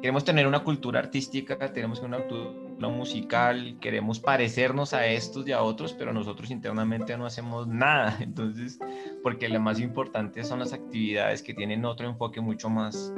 queremos 0.01 0.23
tener 0.23 0.47
una 0.47 0.63
cultura 0.63 0.99
artística, 0.99 1.57
tenemos 1.71 1.99
una 2.01 2.17
cultura 2.17 2.55
musical, 2.89 3.77
queremos 3.79 4.19
parecernos 4.19 4.93
a 4.93 5.05
estos 5.07 5.47
y 5.47 5.51
a 5.51 5.61
otros, 5.61 5.93
pero 5.93 6.13
nosotros 6.13 6.51
internamente 6.51 7.17
no 7.17 7.25
hacemos 7.25 7.67
nada. 7.67 8.17
Entonces, 8.21 8.79
porque 9.23 9.49
lo 9.49 9.59
más 9.59 9.79
importante 9.79 10.43
son 10.43 10.59
las 10.59 10.73
actividades 10.73 11.41
que 11.41 11.53
tienen 11.53 11.85
otro 11.85 12.07
enfoque 12.07 12.41
mucho 12.41 12.69
más, 12.69 13.13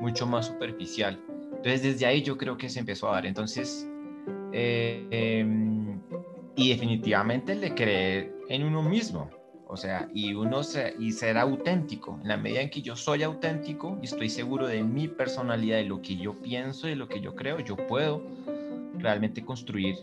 mucho 0.00 0.26
más 0.26 0.46
superficial. 0.46 1.20
Entonces, 1.56 1.82
desde 1.82 2.06
ahí 2.06 2.22
yo 2.22 2.36
creo 2.36 2.56
que 2.56 2.68
se 2.68 2.80
empezó 2.80 3.08
a 3.08 3.12
dar. 3.12 3.26
Entonces, 3.26 3.88
eh, 4.52 5.06
em, 5.10 6.00
y 6.56 6.70
definitivamente 6.70 7.52
el 7.52 7.60
de 7.60 7.74
creer 7.74 8.34
en 8.48 8.64
uno 8.64 8.82
mismo. 8.82 9.30
O 9.74 9.76
sea, 9.76 10.08
y 10.14 10.34
uno 10.34 10.60
y 11.00 11.10
ser 11.10 11.36
auténtico. 11.36 12.16
En 12.22 12.28
la 12.28 12.36
medida 12.36 12.60
en 12.60 12.70
que 12.70 12.80
yo 12.80 12.94
soy 12.94 13.24
auténtico 13.24 13.98
y 14.00 14.04
estoy 14.04 14.30
seguro 14.30 14.68
de 14.68 14.84
mi 14.84 15.08
personalidad, 15.08 15.78
de 15.78 15.84
lo 15.84 16.00
que 16.00 16.14
yo 16.16 16.40
pienso, 16.40 16.86
de 16.86 16.94
lo 16.94 17.08
que 17.08 17.20
yo 17.20 17.34
creo, 17.34 17.58
yo 17.58 17.76
puedo 17.76 18.22
realmente 18.96 19.44
construir 19.44 19.96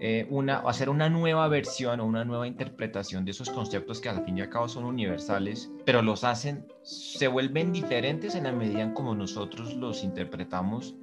eh, 0.00 0.26
una, 0.30 0.60
hacer 0.60 0.88
una 0.88 1.10
nueva 1.10 1.46
versión 1.48 2.00
o 2.00 2.06
una 2.06 2.24
nueva 2.24 2.46
interpretación 2.46 3.26
de 3.26 3.32
esos 3.32 3.50
conceptos 3.50 4.00
que 4.00 4.08
al 4.08 4.24
fin 4.24 4.38
y 4.38 4.40
al 4.40 4.48
cabo 4.48 4.66
son 4.66 4.84
universales, 4.84 5.70
pero 5.84 6.00
los 6.00 6.24
hacen, 6.24 6.66
se 6.82 7.28
vuelven 7.28 7.74
diferentes 7.74 8.34
en 8.34 8.44
la 8.44 8.52
medida 8.52 8.80
en 8.80 8.94
como 8.94 9.14
nosotros 9.14 9.74
los 9.74 10.02
interpretamos 10.02 10.94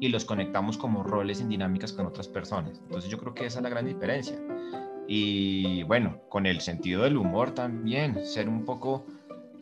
y 0.00 0.08
los 0.08 0.24
conectamos 0.24 0.76
como 0.76 1.04
roles 1.04 1.40
en 1.40 1.50
dinámicas 1.50 1.92
con 1.92 2.04
otras 2.04 2.26
personas. 2.26 2.80
Entonces 2.82 3.08
yo 3.08 3.16
creo 3.18 3.32
que 3.32 3.46
esa 3.46 3.60
es 3.60 3.62
la 3.62 3.70
gran 3.70 3.86
diferencia 3.86 4.36
y 5.14 5.82
bueno, 5.82 6.22
con 6.30 6.46
el 6.46 6.62
sentido 6.62 7.02
del 7.02 7.18
humor 7.18 7.54
también, 7.54 8.24
ser 8.24 8.48
un 8.48 8.64
poco 8.64 9.04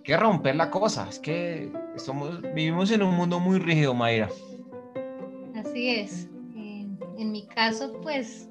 que 0.04 0.16
romper 0.16 0.54
la 0.54 0.70
cosa, 0.70 1.08
es 1.10 1.18
que 1.18 1.72
somos, 1.96 2.40
vivimos 2.54 2.92
en 2.92 3.02
un 3.02 3.16
mundo 3.16 3.40
muy 3.40 3.58
rígido, 3.58 3.92
Mayra. 3.92 4.28
Así 5.56 5.88
es. 5.88 6.28
en 6.54 7.32
mi 7.32 7.48
caso, 7.48 7.98
pues 8.00 8.48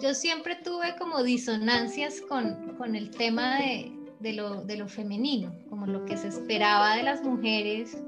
yo 0.00 0.14
siempre 0.14 0.54
tuve 0.54 0.94
como 1.00 1.24
disonancias 1.24 2.20
con, 2.20 2.76
con 2.78 2.94
el 2.94 3.10
tema 3.10 3.58
de, 3.58 3.92
de, 4.20 4.34
lo, 4.34 4.62
de, 4.62 4.76
lo, 4.76 4.86
femenino, 4.86 5.52
como 5.68 5.86
lo 5.86 6.04
que 6.04 6.16
se 6.16 6.28
esperaba 6.28 6.94
de 6.94 7.02
las 7.02 7.24
mujeres. 7.24 8.00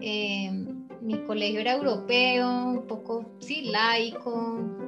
Eh, 0.00 0.50
mi 1.02 1.18
colegio 1.26 1.60
era 1.60 1.74
europeo, 1.74 2.48
un 2.64 2.86
poco, 2.86 3.26
sí, 3.40 3.66
laico, 3.66 4.85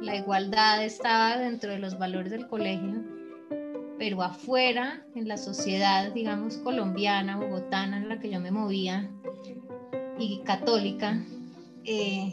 la 0.00 0.16
igualdad 0.16 0.84
estaba 0.84 1.38
dentro 1.38 1.70
de 1.70 1.78
los 1.78 1.98
valores 1.98 2.30
del 2.30 2.46
colegio, 2.46 3.02
pero 3.98 4.22
afuera, 4.22 5.04
en 5.14 5.26
la 5.26 5.36
sociedad, 5.36 6.12
digamos, 6.12 6.58
colombiana, 6.58 7.38
bogotana, 7.38 7.98
en 7.98 8.08
la 8.08 8.20
que 8.20 8.30
yo 8.30 8.40
me 8.40 8.50
movía, 8.50 9.10
y 10.18 10.40
católica, 10.44 11.22
eh, 11.84 12.32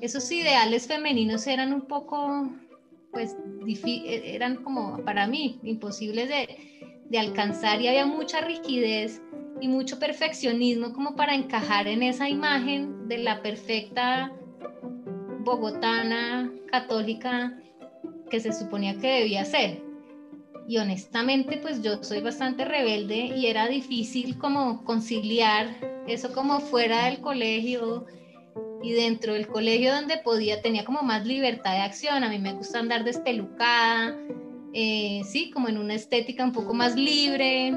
esos 0.00 0.30
ideales 0.30 0.86
femeninos 0.86 1.46
eran 1.46 1.72
un 1.72 1.82
poco, 1.82 2.48
pues, 3.12 3.36
eran 4.06 4.56
como 4.56 5.02
para 5.04 5.26
mí 5.26 5.58
imposibles 5.62 6.28
de, 6.28 7.00
de 7.08 7.18
alcanzar 7.18 7.80
y 7.80 7.88
había 7.88 8.06
mucha 8.06 8.40
rigidez 8.40 9.22
y 9.60 9.68
mucho 9.68 9.98
perfeccionismo 9.98 10.92
como 10.92 11.16
para 11.16 11.34
encajar 11.34 11.88
en 11.88 12.02
esa 12.02 12.28
imagen 12.28 13.08
de 13.08 13.18
la 13.18 13.40
perfecta 13.40 14.32
bogotana, 15.44 16.50
católica, 16.70 17.58
que 18.30 18.40
se 18.40 18.52
suponía 18.52 18.98
que 18.98 19.20
debía 19.20 19.44
ser. 19.44 19.82
Y 20.66 20.78
honestamente, 20.78 21.58
pues 21.58 21.82
yo 21.82 22.02
soy 22.02 22.20
bastante 22.20 22.64
rebelde 22.64 23.16
y 23.36 23.46
era 23.46 23.68
difícil 23.68 24.38
como 24.38 24.82
conciliar 24.84 25.68
eso 26.06 26.32
como 26.32 26.60
fuera 26.60 27.06
del 27.06 27.20
colegio 27.20 28.06
y 28.82 28.92
dentro 28.92 29.34
del 29.34 29.46
colegio 29.46 29.94
donde 29.94 30.18
podía, 30.18 30.60
tenía 30.60 30.84
como 30.84 31.02
más 31.02 31.26
libertad 31.26 31.72
de 31.72 31.80
acción. 31.80 32.24
A 32.24 32.28
mí 32.28 32.38
me 32.38 32.52
gusta 32.52 32.78
andar 32.78 33.04
despelucada, 33.04 34.16
eh, 34.72 35.22
sí, 35.24 35.50
como 35.50 35.68
en 35.68 35.78
una 35.78 35.94
estética 35.94 36.44
un 36.44 36.52
poco 36.52 36.74
más 36.74 36.96
libre, 36.96 37.72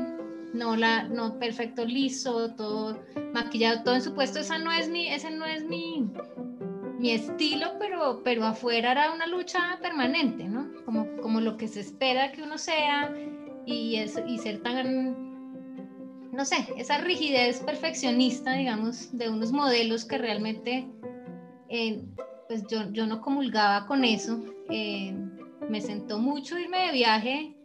no 0.53 0.75
la, 0.75 1.03
no 1.03 1.39
perfecto 1.39 1.85
liso, 1.85 2.53
todo 2.55 3.01
maquillado, 3.33 3.83
todo 3.83 3.95
en 3.95 4.01
su 4.01 4.13
puesto. 4.13 4.39
Esa 4.39 4.57
no 4.57 4.71
es 4.71 4.89
mi, 4.89 5.07
ese 5.07 5.31
no 5.31 5.45
es 5.45 5.63
mi, 5.63 6.09
mi 6.99 7.11
estilo, 7.11 7.73
pero, 7.79 8.21
pero 8.23 8.45
afuera 8.45 8.91
era 8.91 9.13
una 9.13 9.27
lucha 9.27 9.77
permanente, 9.81 10.45
¿no? 10.45 10.71
Como, 10.85 11.07
como 11.21 11.41
lo 11.41 11.57
que 11.57 11.67
se 11.67 11.81
espera 11.81 12.31
que 12.31 12.41
uno 12.41 12.57
sea 12.57 13.13
y, 13.65 13.97
es, 13.97 14.19
y 14.25 14.39
ser 14.39 14.63
tan, 14.63 15.15
no 16.31 16.45
sé, 16.45 16.55
esa 16.77 16.97
rigidez 16.99 17.59
perfeccionista, 17.59 18.53
digamos, 18.53 19.15
de 19.15 19.29
unos 19.29 19.51
modelos 19.51 20.05
que 20.05 20.17
realmente, 20.17 20.87
eh, 21.69 22.01
pues 22.47 22.65
yo, 22.67 22.91
yo, 22.91 23.05
no 23.05 23.21
comulgaba 23.21 23.85
con 23.85 24.03
eso. 24.03 24.43
Eh, 24.69 25.15
me 25.69 25.81
sentó 25.81 26.17
mucho 26.17 26.57
irme 26.57 26.87
de 26.87 26.91
viaje 26.93 27.55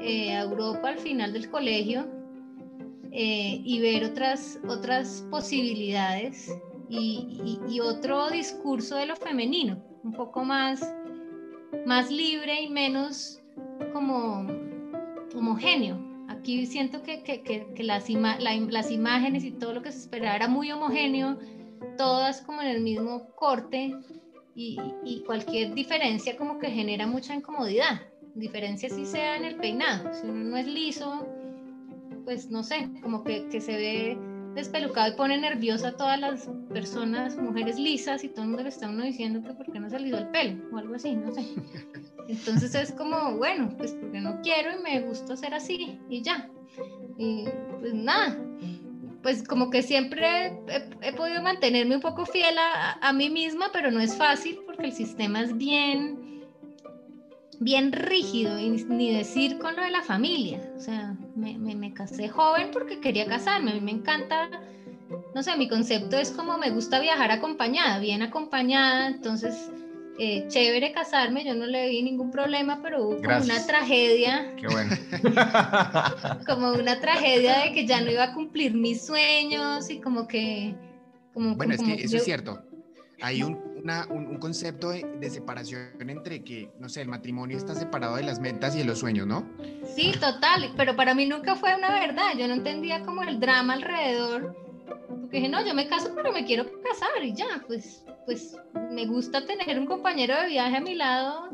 eh, 0.00 0.32
a 0.32 0.42
Europa 0.42 0.88
al 0.88 0.98
final 0.98 1.32
del 1.32 1.48
colegio 1.48 2.08
y 3.16 3.80
ver 3.80 4.04
otras, 4.04 4.58
otras 4.66 5.24
posibilidades 5.30 6.50
y, 6.88 7.80
otro 7.80 8.30
discurso 8.30 8.96
de 8.96 9.06
lo 9.06 9.16
femenino, 9.16 9.82
un 10.02 10.12
poco 10.12 10.44
más, 10.44 10.94
más 11.86 12.10
libre 12.10 12.62
y 12.62 12.68
menos 12.68 13.42
como 13.92 14.46
homogéneo. 15.34 15.98
Aquí 16.28 16.66
siento 16.66 17.02
que, 17.02 17.22
que, 17.22 17.42
que, 17.42 17.82
las, 17.82 18.08
las 18.08 18.90
imágenes 18.90 19.44
y 19.44 19.52
todo 19.52 19.74
lo 19.74 19.82
que 19.82 19.92
se 19.92 19.98
esperaba 19.98 20.36
era 20.36 20.48
muy 20.48 20.70
homogéneo, 20.72 21.38
todas 21.96 22.40
como 22.42 22.62
en 22.62 22.68
el 22.68 22.80
mismo 22.80 23.30
corte 23.34 23.94
y, 24.54 24.78
y, 25.04 25.22
cualquier 25.24 25.74
diferencia 25.74 26.36
como 26.36 26.58
que 26.58 26.70
genera 26.70 27.06
mucha 27.06 27.34
incomodidad. 27.34 28.00
Diferencia 28.34 28.88
si 28.88 29.04
sea 29.06 29.36
en 29.36 29.44
el 29.44 29.56
peinado, 29.56 30.12
si 30.12 30.26
uno 30.26 30.50
no 30.50 30.56
es 30.56 30.66
liso, 30.66 31.26
pues 32.24 32.50
no 32.50 32.62
sé, 32.62 32.88
como 33.02 33.22
que, 33.22 33.46
que 33.48 33.60
se 33.60 33.76
ve 33.76 34.18
despelucado 34.54 35.12
y 35.12 35.16
pone 35.16 35.38
nerviosa 35.38 35.88
a 35.88 35.96
todas 35.96 36.18
las 36.18 36.48
personas, 36.72 37.36
mujeres 37.36 37.78
lisas, 37.78 38.24
y 38.24 38.28
todo 38.28 38.42
el 38.42 38.48
mundo 38.48 38.62
le 38.62 38.68
está 38.68 38.88
uno 38.88 39.04
diciendo 39.04 39.42
que 39.42 39.54
por 39.54 39.70
qué 39.72 39.80
no 39.80 39.90
se 39.90 39.98
le 39.98 40.16
el 40.16 40.28
pelo 40.28 40.62
o 40.72 40.78
algo 40.78 40.94
así, 40.94 41.14
no 41.14 41.32
sé. 41.32 41.44
Entonces 42.28 42.74
es 42.74 42.92
como, 42.92 43.36
bueno, 43.36 43.74
pues 43.76 43.92
porque 43.92 44.20
no 44.20 44.40
quiero 44.42 44.70
y 44.78 44.82
me 44.82 45.00
gusta 45.00 45.36
ser 45.36 45.54
así 45.54 45.98
y 46.08 46.22
ya. 46.22 46.48
Y 47.18 47.44
pues 47.80 47.94
nada, 47.94 48.38
pues 49.22 49.42
como 49.42 49.70
que 49.70 49.82
siempre 49.82 50.58
he, 51.02 51.12
podido 51.12 51.42
mantenerme 51.42 51.96
un 51.96 52.00
poco 52.00 52.26
fiel 52.26 52.56
a, 52.58 52.92
a, 53.00 53.12
mí 53.12 53.30
misma, 53.30 53.70
pero 53.72 53.90
no 53.90 54.00
es 54.00 54.16
fácil 54.16 54.60
porque 54.66 54.86
el 54.86 54.92
sistema 54.92 55.42
es 55.42 55.56
bien 55.56 56.24
bien 57.60 57.92
rígido, 57.92 58.58
y 58.58 58.70
ni 58.70 59.12
decir 59.12 59.58
con 59.58 59.76
lo 59.76 59.82
de 59.82 59.90
la 59.90 60.02
familia. 60.02 60.60
O 60.76 60.80
sea, 60.80 61.16
me, 61.34 61.58
me, 61.58 61.92
casé 61.92 62.28
joven 62.28 62.70
porque 62.72 63.00
quería 63.00 63.26
casarme. 63.26 63.72
A 63.72 63.74
mí 63.74 63.80
me 63.80 63.90
encanta, 63.90 64.48
no 65.34 65.42
sé, 65.42 65.56
mi 65.56 65.68
concepto 65.68 66.16
es 66.16 66.30
como 66.30 66.58
me 66.58 66.70
gusta 66.70 67.00
viajar 67.00 67.30
acompañada, 67.30 67.98
bien 67.98 68.22
acompañada. 68.22 69.08
Entonces, 69.08 69.70
eh, 70.18 70.46
chévere 70.48 70.92
casarme, 70.92 71.44
yo 71.44 71.54
no 71.54 71.66
le 71.66 71.88
vi 71.88 72.02
ningún 72.02 72.30
problema, 72.30 72.80
pero 72.82 73.08
hubo 73.08 73.16
como 73.16 73.36
una 73.36 73.66
tragedia. 73.66 74.54
Qué 74.56 74.68
bueno. 74.68 74.96
como 76.46 76.72
una 76.72 77.00
tragedia 77.00 77.64
de 77.64 77.72
que 77.72 77.86
ya 77.86 78.00
no 78.00 78.10
iba 78.10 78.24
a 78.24 78.34
cumplir 78.34 78.74
mis 78.74 79.04
sueños 79.04 79.90
y 79.90 80.00
como 80.00 80.28
que... 80.28 80.74
Como, 81.32 81.56
bueno, 81.56 81.74
es 81.74 81.82
que 81.82 81.94
eso 81.94 82.16
es 82.16 82.24
cierto. 82.24 82.62
Hay 83.20 83.42
un, 83.42 83.73
un, 84.10 84.38
concepto 84.38 84.90
de, 84.90 85.30
separación 85.30 86.08
entre 86.08 86.42
que, 86.42 86.70
no 86.78 86.88
sé, 86.88 87.02
el 87.02 87.08
matrimonio 87.08 87.56
está 87.56 87.74
separado 87.74 88.16
de 88.16 88.22
las 88.22 88.40
metas 88.40 88.74
y 88.74 88.78
de 88.78 88.84
los 88.84 88.98
sueños, 88.98 89.26
¿no? 89.26 89.48
Sí, 89.94 90.12
total, 90.12 90.72
pero 90.76 90.96
para 90.96 91.14
mí 91.14 91.26
nunca 91.26 91.54
fue 91.56 91.74
una 91.74 91.92
verdad. 91.92 92.32
Yo 92.38 92.48
no 92.48 92.54
entendía 92.54 93.02
como 93.04 93.22
el 93.22 93.40
drama 93.40 93.74
alrededor. 93.74 94.56
Porque 95.08 95.38
dije, 95.38 95.48
no, 95.48 95.64
yo 95.64 95.74
me 95.74 95.88
caso, 95.88 96.12
pero 96.14 96.32
me 96.32 96.44
quiero 96.44 96.64
casar 96.82 97.22
y 97.22 97.34
ya, 97.34 97.62
pues 97.66 98.04
pues 98.26 98.56
me 98.90 99.06
gusta 99.06 99.44
tener 99.44 99.78
un 99.78 99.86
compañero 99.86 100.34
de 100.40 100.48
viaje 100.48 100.76
a 100.76 100.80
mi 100.80 100.94
lado. 100.94 101.50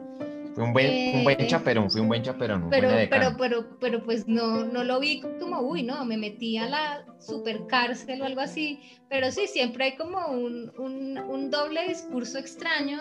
Fue 0.54 0.64
un 0.64 0.72
buen, 0.72 1.16
un 1.16 1.24
buen 1.24 1.40
eh, 1.40 1.46
chaperón, 1.46 1.90
fue 1.90 2.00
un 2.00 2.08
buen 2.08 2.22
chaperón. 2.22 2.68
pero, 2.70 2.88
pero, 3.08 3.36
pero, 3.38 3.78
pero 3.78 4.02
pues 4.02 4.26
no, 4.26 4.64
no 4.64 4.84
lo 4.84 4.98
vi 4.98 5.20
como, 5.38 5.60
uy, 5.60 5.82
no, 5.82 6.04
me 6.04 6.16
metí 6.16 6.58
a 6.58 6.68
la 6.68 7.04
super 7.20 7.66
cárcel 7.66 8.22
o 8.22 8.24
algo 8.24 8.40
así. 8.40 8.80
Pero 9.08 9.30
sí, 9.30 9.46
siempre 9.46 9.84
hay 9.84 9.96
como 9.96 10.26
un, 10.28 10.72
un, 10.78 11.18
un 11.18 11.50
doble 11.50 11.86
discurso 11.86 12.38
extraño 12.38 13.00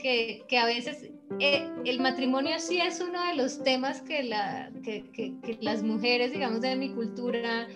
que, 0.00 0.42
que 0.48 0.58
a 0.58 0.66
veces 0.66 1.10
eh, 1.38 1.68
el 1.84 2.00
matrimonio 2.00 2.58
sí 2.58 2.80
es 2.80 3.00
uno 3.00 3.24
de 3.28 3.34
los 3.36 3.62
temas 3.62 4.00
que, 4.02 4.22
la, 4.24 4.70
que, 4.82 5.10
que, 5.12 5.38
que, 5.40 5.58
las 5.60 5.82
mujeres, 5.82 6.32
digamos, 6.32 6.60
de 6.60 6.74
mi 6.74 6.92
cultura 6.92 7.68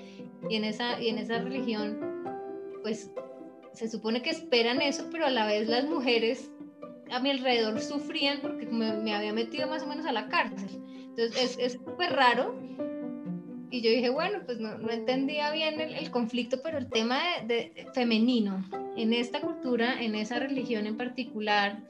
y 0.49 0.57
en 0.57 0.65
esa, 0.65 1.01
y 1.01 1.09
en 1.09 1.19
esa 1.19 1.39
religión, 1.39 2.01
pues 2.83 3.11
se 3.73 3.89
supone 3.89 4.23
que 4.23 4.31
esperan 4.31 4.83
eso, 4.83 5.09
pero 5.11 5.27
a 5.27 5.31
la 5.31 5.47
vez 5.47 5.69
las 5.69 5.85
mujeres 5.85 6.51
a 7.11 7.21
mi 7.21 7.31
alrededor 7.31 7.81
sufrían 7.81 8.41
porque 8.41 8.67
me, 8.67 9.15
había 9.15 9.33
metido 9.33 9.69
más 9.69 9.83
o 9.83 9.87
menos 9.87 10.07
a 10.07 10.13
la 10.13 10.29
cárcel. 10.29 10.69
Entonces 10.87 11.57
es 11.59 11.73
súper 11.75 12.13
raro. 12.13 12.55
Y 13.71 13.81
yo 13.81 13.91
dije, 13.91 14.09
bueno, 14.11 14.41
pues 14.47 14.61
no, 14.61 14.79
no 14.79 14.91
entendía 14.91 15.51
bien 15.51 15.81
el, 15.81 16.11
conflicto, 16.11 16.61
pero 16.63 16.79
el 16.79 16.89
tema 16.89 17.21
de, 17.47 17.87
femenino 17.93 18.65
en 18.97 19.13
esta 19.13 19.41
cultura, 19.41 20.01
en 20.01 20.15
esa 20.15 20.39
religión 20.39 20.87
en 20.87 20.97
particular, 20.97 21.83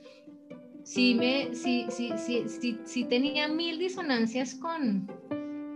sí, 0.83 1.15
me, 1.15 1.55
sí, 1.55 1.87
sí, 1.91 2.13
sí, 2.17 2.79
sí 2.85 3.05
tenía 3.05 3.49
mil 3.49 3.79
disonancias 3.79 4.55
con, 4.55 5.07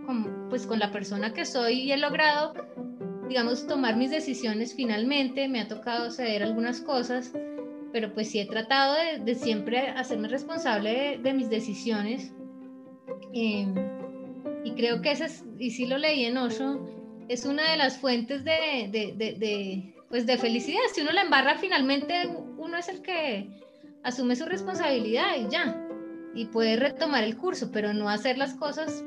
con, 0.07 0.47
pues, 0.49 0.65
con 0.65 0.79
la 0.79 0.91
persona 0.91 1.31
que 1.31 1.45
soy 1.45 1.81
y 1.81 1.91
he 1.91 1.97
logrado 1.97 2.53
digamos, 3.29 3.67
tomar 3.67 3.95
mis 3.95 4.09
decisiones 4.09 4.73
finalmente, 4.73 5.47
me 5.47 5.61
ha 5.61 5.67
tocado 5.67 6.09
ceder 6.09 6.41
algunas 6.41 6.81
cosas, 6.81 7.31
pero 7.91 8.13
pues 8.13 8.29
sí 8.29 8.39
he 8.39 8.45
tratado 8.45 8.95
de, 9.23 9.35
siempre 9.35 9.89
hacerme 9.89 10.27
responsable 10.27 11.19
de, 11.21 11.33
mis 11.33 11.49
decisiones. 11.49 12.33
Em, 13.33 13.73
y 14.63 14.71
creo 14.71 15.01
que 15.01 15.11
esa 15.11 15.25
es, 15.25 15.43
y 15.57 15.71
sí 15.71 15.85
lo 15.85 15.97
leí 15.97 16.25
en 16.25 16.37
Osho, 16.37 16.79
es 17.27 17.45
una 17.45 17.71
de 17.71 17.77
las 17.77 17.97
fuentes 17.97 18.43
de, 18.43 19.93
pues 20.09 20.25
de 20.25 20.37
felicidad. 20.37 20.79
Si 20.93 21.01
uno 21.01 21.11
la 21.11 21.21
embarra, 21.21 21.57
finalmente 21.57 22.27
uno 22.57 22.77
es 22.77 22.89
el 22.89 23.01
que 23.01 23.49
asume 24.03 24.35
su 24.35 24.45
responsabilidad 24.45 25.35
y 25.37 25.49
ya. 25.49 25.85
Y 26.35 26.45
puede 26.45 26.75
retomar 26.75 27.23
el 27.23 27.37
curso, 27.37 27.71
pero 27.71 27.93
no 27.93 28.09
hacer 28.09 28.37
las 28.37 28.55
cosas 28.55 29.03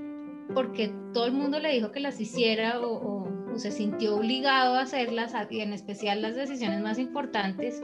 porque 0.54 0.92
todo 1.14 1.26
el 1.26 1.32
mundo 1.32 1.58
le 1.60 1.72
dijo 1.72 1.92
que 1.92 2.00
las 2.00 2.20
hiciera 2.20 2.80
o 2.80 3.22
se 3.58 3.70
sintió 3.70 4.16
obligado 4.16 4.74
a 4.74 4.82
hacerlas, 4.82 5.34
y 5.50 5.60
en 5.60 5.72
especial 5.72 6.22
las 6.22 6.36
decisiones 6.36 6.80
más 6.80 6.98
importantes, 6.98 7.82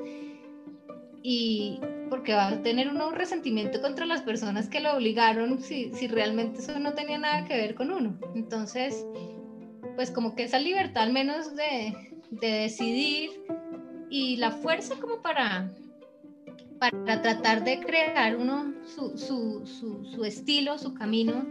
y 1.22 1.80
porque 2.10 2.34
va 2.34 2.48
a 2.48 2.62
tener 2.62 2.88
uno 2.88 3.08
un 3.08 3.14
resentimiento 3.14 3.80
contra 3.80 4.06
las 4.06 4.22
personas 4.22 4.68
que 4.68 4.80
lo 4.80 4.96
obligaron 4.96 5.60
si, 5.60 5.92
si 5.92 6.08
realmente 6.08 6.60
eso 6.60 6.78
no 6.78 6.94
tenía 6.94 7.18
nada 7.18 7.44
que 7.44 7.56
ver 7.56 7.74
con 7.74 7.90
uno. 7.90 8.18
Entonces, 8.34 9.06
pues 9.96 10.10
como 10.10 10.34
que 10.34 10.44
esa 10.44 10.58
libertad 10.58 11.02
al 11.04 11.12
menos 11.12 11.54
de, 11.54 11.94
de 12.30 12.50
decidir 12.50 13.30
y 14.10 14.36
la 14.36 14.50
fuerza 14.50 14.94
como 15.00 15.20
para, 15.20 15.70
para 16.78 17.22
tratar 17.22 17.64
de 17.64 17.80
crear 17.80 18.36
uno 18.36 18.74
su, 18.86 19.16
su, 19.18 19.66
su, 19.66 20.04
su 20.04 20.24
estilo, 20.24 20.78
su 20.78 20.94
camino, 20.94 21.46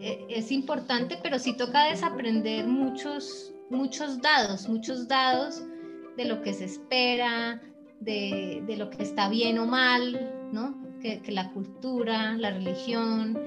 e, 0.00 0.26
es, 0.28 0.52
importante, 0.52 1.18
pero 1.22 1.38
sí 1.38 1.56
toca 1.56 1.84
desaprender 1.84 2.66
muchos, 2.66 3.52
muchos 3.70 4.20
dados, 4.20 4.68
muchos 4.68 5.08
dados 5.08 5.62
de 6.16 6.26
lo 6.26 6.42
que 6.42 6.52
se 6.52 6.64
espera, 6.64 7.60
de, 8.00 8.62
de 8.66 8.76
lo 8.76 8.90
que 8.90 9.02
está 9.02 9.28
bien 9.28 9.58
o 9.58 9.66
mal, 9.66 10.48
¿no? 10.52 10.74
Que, 11.00 11.20
que 11.20 11.32
la 11.32 11.50
cultura, 11.52 12.36
la 12.36 12.50
religión, 12.50 13.38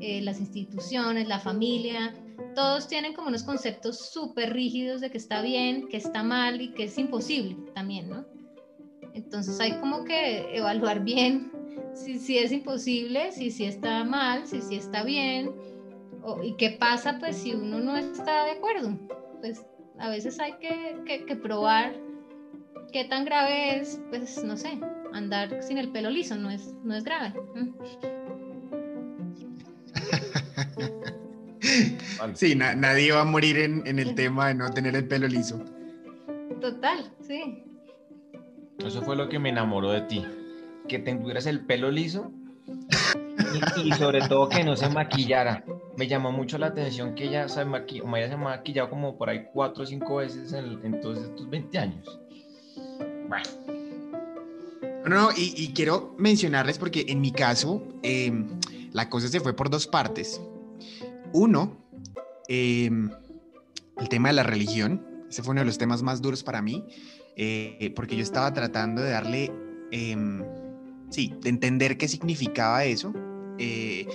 eh, 0.00 0.20
las 0.20 0.40
instituciones, 0.40 1.26
la 1.26 1.38
familia, 1.38 2.12
todos 2.54 2.86
tienen 2.86 3.12
como 3.12 3.28
unos 3.28 3.44
conceptos 3.44 4.10
súper 4.10 4.52
rígidos 4.52 5.00
de 5.00 5.10
que 5.10 5.18
está 5.18 5.40
bien, 5.42 5.88
que 5.88 5.96
está 5.96 6.22
mal 6.22 6.60
y 6.60 6.68
que 6.72 6.84
es 6.84 6.98
imposible 6.98 7.56
también, 7.74 8.08
¿no? 8.08 8.24
Entonces 9.14 9.58
hay 9.60 9.72
como 9.72 10.04
que 10.04 10.56
evaluar 10.56 11.00
bien 11.04 11.50
si, 11.94 12.18
si 12.18 12.38
es 12.38 12.52
imposible, 12.52 13.32
si, 13.32 13.50
si 13.50 13.64
está 13.64 14.04
mal, 14.04 14.46
si, 14.46 14.60
si 14.60 14.76
está 14.76 15.02
bien, 15.02 15.50
y 16.42 16.54
qué 16.56 16.70
pasa 16.70 17.18
pues 17.18 17.36
si 17.36 17.54
uno 17.54 17.78
no 17.80 17.96
está 17.96 18.44
de 18.44 18.52
acuerdo. 18.52 18.98
Pues 19.40 19.64
a 19.98 20.08
veces 20.08 20.38
hay 20.40 20.52
que, 20.54 21.24
que, 21.26 21.36
probar 21.36 21.94
qué 22.92 23.04
tan 23.04 23.24
grave 23.24 23.78
es, 23.78 24.00
pues 24.10 24.42
no 24.44 24.56
sé, 24.56 24.78
andar 25.12 25.62
sin 25.62 25.78
el 25.78 25.90
pelo 25.90 26.10
liso, 26.10 26.36
no 26.36 26.50
es, 26.50 26.74
no 26.84 26.94
es 26.94 27.04
grave. 27.04 27.32
Sí, 32.34 32.54
nadie 32.54 33.12
va 33.12 33.22
a 33.22 33.24
morir 33.24 33.58
en, 33.58 33.86
en, 33.86 33.98
el 33.98 34.14
tema 34.14 34.48
de 34.48 34.54
no 34.54 34.70
tener 34.70 34.94
el 34.94 35.08
pelo 35.08 35.26
liso. 35.26 35.64
Total, 36.60 37.10
sí. 37.20 37.64
Eso 38.78 39.02
fue 39.02 39.16
lo 39.16 39.28
que 39.28 39.38
me 39.38 39.48
enamoró 39.48 39.90
de 39.90 40.02
ti 40.02 40.24
que 40.88 40.98
tuvieras 40.98 41.46
el 41.46 41.64
pelo 41.64 41.90
liso 41.90 42.32
y, 43.84 43.92
sobre 43.92 44.20
todo 44.28 44.48
que 44.48 44.64
no 44.64 44.76
se 44.76 44.88
maquillara. 44.88 45.64
Me 45.96 46.06
llamó 46.06 46.32
mucho 46.32 46.58
la 46.58 46.68
atención 46.68 47.14
que 47.14 47.24
ella 47.24 47.48
se, 47.48 47.64
maqui 47.64 48.00
ella 48.00 48.28
se 48.28 48.34
ha 48.34 48.36
maquillado 48.36 48.90
como 48.90 49.16
por 49.16 49.28
ahí 49.28 49.46
cuatro 49.52 49.84
o 49.84 49.86
cinco 49.86 50.16
veces 50.16 50.52
en, 50.52 51.00
todos 51.00 51.18
estos 51.18 51.48
20 51.48 51.78
años. 51.78 52.20
Bueno. 53.28 53.44
No, 55.06 55.30
y, 55.36 55.72
quiero 55.74 56.14
mencionarles 56.18 56.78
porque 56.78 57.06
en 57.08 57.20
mi 57.20 57.32
caso 57.32 57.82
em, 58.02 58.46
la 58.92 59.08
cosa 59.08 59.28
se 59.28 59.40
fue 59.40 59.54
por 59.54 59.68
dos 59.68 59.86
partes. 59.86 60.40
Uno, 61.32 61.76
em, 62.48 63.10
el 63.98 64.08
tema 64.08 64.28
de 64.28 64.34
la 64.34 64.42
religión. 64.42 65.06
Ese 65.28 65.42
fue 65.42 65.52
uno 65.52 65.62
de 65.62 65.66
los 65.66 65.78
temas 65.78 66.02
más 66.02 66.20
duros 66.20 66.42
para 66.42 66.60
mí, 66.60 66.84
eh, 67.36 67.92
porque 67.96 68.16
yo 68.16 68.22
estaba 68.22 68.52
tratando 68.52 69.02
de 69.02 69.10
darle 69.10 69.50
em, 69.90 70.42
sí, 71.10 71.34
de 71.40 71.48
entender 71.48 71.96
qué 71.96 72.08
significaba 72.08 72.84
eso. 72.84 73.14
Eh, 73.58 74.06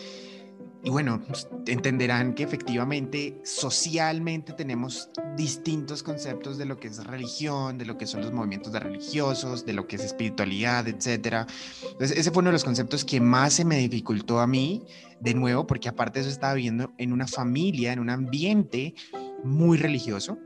y 0.88 0.90
bueno, 0.90 1.22
pues, 1.28 1.50
entenderán 1.66 2.34
que 2.34 2.44
efectivamente 2.44 3.42
socialmente 3.44 4.54
tenemos 4.54 5.10
distintos 5.36 6.02
conceptos 6.02 6.58
de 6.58 6.64
lo 6.64 6.80
que 6.80 6.88
es 6.88 7.06
religión, 7.06 7.78
de 7.78 7.84
lo 7.84 7.98
que 7.98 8.08
son 8.08 8.22
los 8.22 8.32
movimientos 8.32 8.72
de 8.72 8.80
religiosos, 8.80 9.66
de 9.66 9.74
lo 9.74 9.86
que 9.86 9.98
es 9.98 10.06
espiritualidad, 10.06 10.88
etc. 10.88 11.46
Entonces, 11.92 12.18
ese 12.18 12.32
fue 12.32 12.40
uno 12.40 12.52
de 12.52 12.54
los 12.54 12.64
conceptos 12.64 13.04
que 13.04 13.20
más 13.20 13.56
se 13.56 13.66
me 13.66 13.78
dificultó 13.80 14.40
a 14.40 14.48
mí, 14.48 14.86
de 15.20 15.34
nuevo, 15.34 15.68
porque 15.68 15.90
aparte 15.90 16.20
de 16.20 16.22
eso 16.22 16.32
estaba 16.32 16.54
viviendo 16.54 16.94
en 16.98 17.12
una 17.12 17.28
familia, 17.28 17.92
en 17.92 18.00
un 18.00 18.10
ambiente 18.10 18.96
muy 19.44 19.78
religioso. 19.78 20.38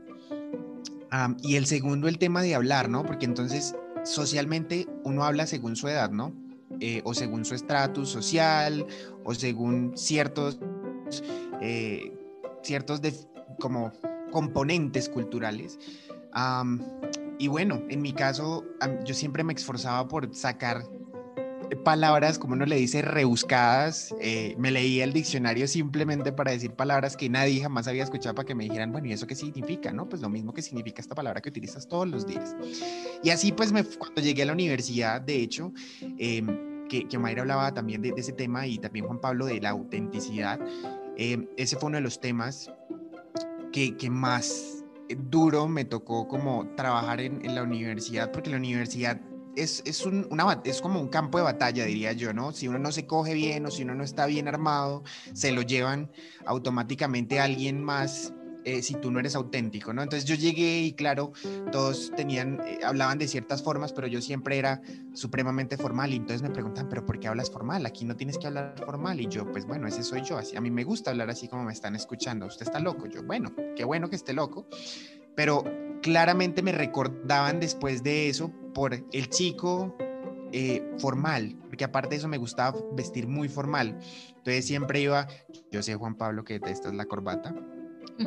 y 1.40 1.54
el 1.54 1.66
segundo, 1.66 2.08
el 2.08 2.18
tema 2.18 2.42
de 2.42 2.56
hablar, 2.56 2.88
¿no? 2.88 3.04
Porque 3.04 3.26
entonces 3.26 3.76
socialmente 4.02 4.88
uno 5.04 5.22
habla 5.22 5.46
según 5.46 5.76
su 5.76 5.86
edad, 5.86 6.10
¿no? 6.10 6.41
Eh, 6.80 7.00
o 7.04 7.14
según 7.14 7.44
su 7.44 7.54
estatus 7.54 8.08
social 8.08 8.86
o 9.24 9.34
según 9.34 9.92
ciertos, 9.96 10.58
eh, 11.60 12.12
ciertos 12.62 13.00
como 13.60 13.92
componentes 14.30 15.08
culturales. 15.08 15.78
y 17.38 17.48
bueno, 17.48 17.82
en 17.88 18.00
mi 18.02 18.12
caso, 18.12 18.64
yo 19.04 19.14
siempre 19.14 19.44
me 19.44 19.52
esforzaba 19.52 20.08
por 20.08 20.34
sacar 20.34 20.82
palabras, 21.76 22.38
como 22.38 22.54
uno 22.54 22.66
le 22.66 22.76
dice, 22.76 23.02
rebuscadas. 23.02 24.14
Eh, 24.20 24.54
me 24.58 24.70
leía 24.70 25.04
el 25.04 25.12
diccionario 25.12 25.66
simplemente 25.66 26.32
para 26.32 26.52
decir 26.52 26.72
palabras 26.72 27.16
que 27.16 27.28
nadie 27.28 27.60
jamás 27.62 27.86
había 27.88 28.04
escuchado 28.04 28.34
para 28.34 28.46
que 28.46 28.54
me 28.54 28.64
dijeran, 28.64 28.92
bueno, 28.92 29.08
¿y 29.08 29.12
eso 29.12 29.26
qué 29.26 29.34
significa? 29.34 29.92
No, 29.92 30.08
pues 30.08 30.22
lo 30.22 30.28
mismo 30.28 30.52
que 30.52 30.62
significa 30.62 31.00
esta 31.00 31.14
palabra 31.14 31.40
que 31.40 31.48
utilizas 31.48 31.88
todos 31.88 32.08
los 32.08 32.26
días. 32.26 32.54
Y 33.22 33.30
así 33.30 33.52
pues 33.52 33.72
cuando 33.72 34.20
llegué 34.20 34.42
a 34.42 34.46
la 34.46 34.52
universidad, 34.52 35.20
de 35.20 35.36
hecho, 35.36 35.72
em, 36.18 36.88
que, 36.88 37.08
que 37.08 37.18
Mayra 37.18 37.42
hablaba 37.42 37.72
también 37.72 38.02
de, 38.02 38.12
ese 38.16 38.32
tema 38.32 38.66
y 38.66 38.78
también 38.78 39.06
Juan 39.06 39.20
Pablo 39.20 39.46
de 39.46 39.60
la 39.60 39.70
autenticidad, 39.70 40.60
em, 41.16 41.46
ese 41.56 41.76
fue 41.76 41.88
uno 41.88 41.96
de 41.96 42.02
los 42.02 42.20
temas 42.20 42.70
que, 43.72 43.96
que 43.96 44.10
más 44.10 44.84
duro 45.30 45.68
me 45.68 45.84
tocó 45.84 46.28
como 46.28 46.66
trabajar 46.76 47.20
en 47.20 47.54
la 47.54 47.62
universidad, 47.62 48.30
porque 48.30 48.50
la 48.50 48.56
universidad 48.56 49.20
es, 49.56 49.82
es, 49.84 50.04
un, 50.06 50.28
es 50.64 50.80
como 50.80 51.00
un 51.00 51.08
campo 51.08 51.38
de 51.38 51.44
batalla, 51.44 51.84
diría 51.84 52.12
yo, 52.12 52.32
¿no? 52.32 52.52
Si 52.52 52.68
uno 52.68 52.78
no 52.78 52.92
se 52.92 53.06
coge 53.06 53.34
bien 53.34 53.66
o 53.66 53.70
si 53.70 53.82
uno 53.82 53.94
no 53.94 54.04
está 54.04 54.26
bien 54.26 54.48
armado, 54.48 55.02
se 55.32 55.52
lo 55.52 55.62
llevan 55.62 56.10
automáticamente 56.46 57.40
a 57.40 57.44
alguien 57.44 57.82
más 57.82 58.32
eh, 58.64 58.82
si 58.82 58.94
tú 58.94 59.10
no 59.10 59.18
eres 59.18 59.34
auténtico, 59.34 59.92
¿no? 59.92 60.02
Entonces 60.02 60.28
yo 60.28 60.36
llegué 60.36 60.82
y 60.82 60.92
claro, 60.92 61.32
todos 61.72 62.12
tenían, 62.14 62.60
eh, 62.64 62.78
hablaban 62.84 63.18
de 63.18 63.26
ciertas 63.26 63.62
formas, 63.62 63.92
pero 63.92 64.06
yo 64.06 64.20
siempre 64.22 64.56
era 64.56 64.80
supremamente 65.14 65.76
formal 65.76 66.12
y 66.12 66.16
entonces 66.16 66.42
me 66.42 66.50
preguntan, 66.50 66.88
pero 66.88 67.04
¿por 67.04 67.18
qué 67.18 67.26
hablas 67.26 67.50
formal? 67.50 67.84
Aquí 67.86 68.04
no 68.04 68.14
tienes 68.14 68.38
que 68.38 68.46
hablar 68.46 68.74
formal 68.84 69.20
y 69.20 69.26
yo, 69.26 69.50
pues 69.50 69.66
bueno, 69.66 69.88
ese 69.88 70.04
soy 70.04 70.22
yo, 70.22 70.38
así, 70.38 70.56
a 70.56 70.60
mí 70.60 70.70
me 70.70 70.84
gusta 70.84 71.10
hablar 71.10 71.28
así 71.28 71.48
como 71.48 71.64
me 71.64 71.72
están 71.72 71.96
escuchando, 71.96 72.46
usted 72.46 72.66
está 72.66 72.78
loco, 72.78 73.06
yo, 73.06 73.24
bueno, 73.24 73.52
qué 73.74 73.84
bueno 73.84 74.08
que 74.08 74.16
esté 74.16 74.32
loco, 74.32 74.68
pero 75.34 75.64
claramente 76.00 76.62
me 76.62 76.70
recordaban 76.70 77.58
después 77.58 78.04
de 78.04 78.28
eso 78.28 78.52
por 78.72 78.94
el 78.94 79.28
chico 79.28 79.96
eh, 80.52 80.82
formal, 80.98 81.56
porque 81.68 81.84
aparte 81.84 82.10
de 82.10 82.16
eso 82.16 82.28
me 82.28 82.36
gustaba 82.38 82.78
vestir 82.92 83.26
muy 83.26 83.48
formal. 83.48 83.98
Entonces 84.28 84.66
siempre 84.66 85.00
iba, 85.00 85.26
yo 85.70 85.82
sé 85.82 85.94
Juan 85.94 86.14
Pablo 86.14 86.44
que 86.44 86.56
esta 86.56 86.88
es 86.88 86.94
la 86.94 87.06
corbata, 87.06 87.54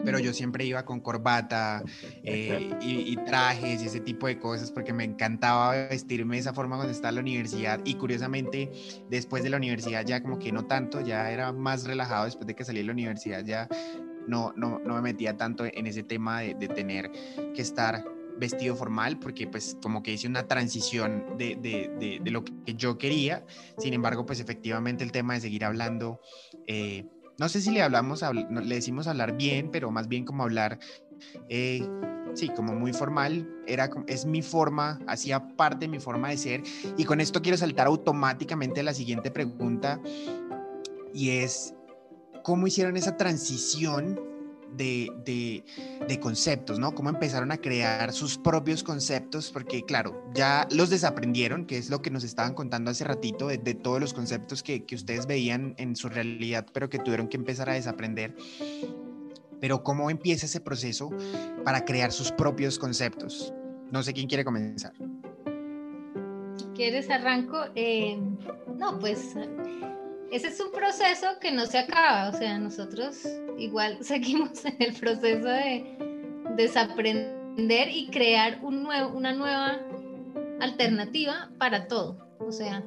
pero 0.03 0.17
yo 0.19 0.33
siempre 0.33 0.65
iba 0.65 0.85
con 0.85 1.01
corbata 1.01 1.83
eh, 2.23 2.71
y, 2.81 3.15
trajes 3.17 3.83
y 3.83 3.85
ese 3.85 3.99
tipo 3.99 4.27
de 4.27 4.39
cosas 4.39 4.71
porque 4.71 4.93
me 4.93 5.03
encantaba 5.03 5.71
vestirme 5.87 6.35
de 6.35 6.41
esa 6.41 6.53
forma 6.53 6.77
cuando 6.77 6.93
estaba 6.93 7.09
en 7.09 7.15
la 7.15 7.21
universidad. 7.21 7.79
Y 7.85 7.95
curiosamente 7.95 8.71
después 9.09 9.43
de 9.43 9.49
la 9.49 9.57
universidad 9.57 10.03
ya 10.05 10.21
como 10.21 10.39
que 10.39 10.51
no 10.51 10.65
tanto, 10.65 11.01
ya 11.01 11.31
era 11.31 11.51
más 11.51 11.85
relajado. 11.85 12.25
Después 12.25 12.47
de 12.47 12.55
que 12.55 12.65
salí 12.65 12.79
de 12.79 12.85
la 12.85 12.93
universidad 12.93 13.45
ya 13.45 13.67
no, 14.27 14.51
no, 14.55 14.79
no 14.79 14.95
me 14.95 15.01
metía 15.01 15.37
tanto 15.37 15.65
en 15.65 15.85
ese 15.85 16.01
tema 16.01 16.41
de, 16.41 16.55
de, 16.55 16.67
tener 16.67 17.11
que 17.53 17.61
estar 17.61 18.03
vestido 18.37 18.75
formal 18.75 19.19
porque 19.19 19.47
pues 19.47 19.77
como 19.81 20.03
que 20.03 20.13
hice 20.13 20.27
una 20.27 20.47
transición 20.47 21.37
de, 21.37 21.55
de, 21.55 22.19
de, 22.21 22.31
lo 22.31 22.43
que 22.43 22.73
yo 22.75 22.97
quería, 22.97 23.45
sin 23.77 23.93
embargo 23.93 24.25
pues 24.25 24.39
efectivamente 24.39 25.03
el 25.03 25.11
tema 25.11 25.35
de 25.35 25.41
seguir 25.41 25.65
hablando 25.65 26.19
eh, 26.67 27.05
no 27.37 27.49
sé 27.49 27.61
si 27.61 27.71
le 27.71 27.81
hablamos, 27.81 28.23
le 28.49 28.75
decimos 28.75 29.07
hablar 29.07 29.35
bien, 29.35 29.69
pero 29.71 29.91
más 29.91 30.07
bien 30.07 30.23
como 30.23 30.43
hablar, 30.43 30.79
eh, 31.49 31.85
sí, 32.33 32.49
como 32.49 32.73
muy 32.73 32.93
formal, 32.93 33.49
era, 33.67 33.89
es 34.07 34.25
mi 34.25 34.41
forma, 34.41 34.99
hacía 35.07 35.45
parte 35.55 35.85
de 35.85 35.89
mi 35.89 35.99
forma 35.99 36.29
de 36.29 36.37
ser. 36.37 36.63
Y 36.97 37.03
con 37.03 37.19
esto 37.19 37.41
quiero 37.41 37.57
saltar 37.57 37.87
automáticamente 37.87 38.79
a 38.79 38.83
la 38.83 38.93
siguiente 38.93 39.31
pregunta, 39.31 39.99
y 41.13 41.31
es, 41.31 41.73
¿cómo 42.43 42.67
hicieron 42.67 42.95
esa 42.95 43.17
transición 43.17 44.19
de, 44.75 45.63
conceptos, 46.21 46.79
¿no? 46.79 46.93
Cómo 46.93 47.09
empezaron 47.09 47.51
a 47.51 47.57
crear 47.57 48.11
sus 48.13 48.37
propios 48.37 48.83
conceptos, 48.83 49.51
porque 49.51 49.83
claro, 49.83 50.29
ya 50.33 50.67
los 50.71 50.89
desaprendieron, 50.89 51.65
que 51.65 51.77
es 51.77 51.89
lo 51.89 52.01
que 52.01 52.09
nos 52.09 52.23
estaban 52.23 52.53
contando 52.53 52.91
hace 52.91 53.03
ratito, 53.03 53.47
de, 53.47 53.57
todos 53.75 53.99
los 53.99 54.13
conceptos 54.13 54.63
que, 54.63 54.85
ustedes 54.93 55.27
veían 55.27 55.75
en 55.77 55.95
su 55.95 56.09
realidad, 56.09 56.65
pero 56.73 56.89
que 56.89 56.99
tuvieron 56.99 57.27
que 57.27 57.37
empezar 57.37 57.69
a 57.69 57.73
desaprender. 57.73 58.35
Pero 59.59 59.83
¿cómo 59.83 60.09
empieza 60.09 60.45
ese 60.45 60.59
proceso 60.61 61.09
para 61.63 61.85
crear 61.85 62.11
sus 62.11 62.31
propios 62.31 62.77
conceptos? 62.77 63.53
No 63.91 64.03
sé 64.03 64.13
quién 64.13 64.27
quiere 64.27 64.45
comenzar. 64.45 64.93
¿Quieres 66.75 67.09
arranco? 67.09 67.57
Eh, 67.75 68.19
no, 68.77 68.99
pues 68.99 69.35
ese 70.31 70.47
es 70.47 70.59
un 70.59 70.71
proceso 70.71 71.39
que 71.39 71.51
no 71.51 71.65
se 71.65 71.77
acaba, 71.77 72.29
o 72.29 72.33
sea, 72.33 72.57
nosotros 72.57 73.27
igual 73.57 73.97
seguimos 74.01 74.65
en 74.65 74.75
el 74.79 74.93
proceso 74.93 75.47
de 75.47 75.97
desaprender 76.55 77.89
y 77.89 78.07
crear 78.07 78.59
un 78.61 78.83
nuevo, 78.83 79.15
una 79.15 79.33
nueva 79.33 79.79
alternativa 80.59 81.49
para 81.57 81.87
todo, 81.87 82.17
o 82.39 82.51
sea, 82.51 82.83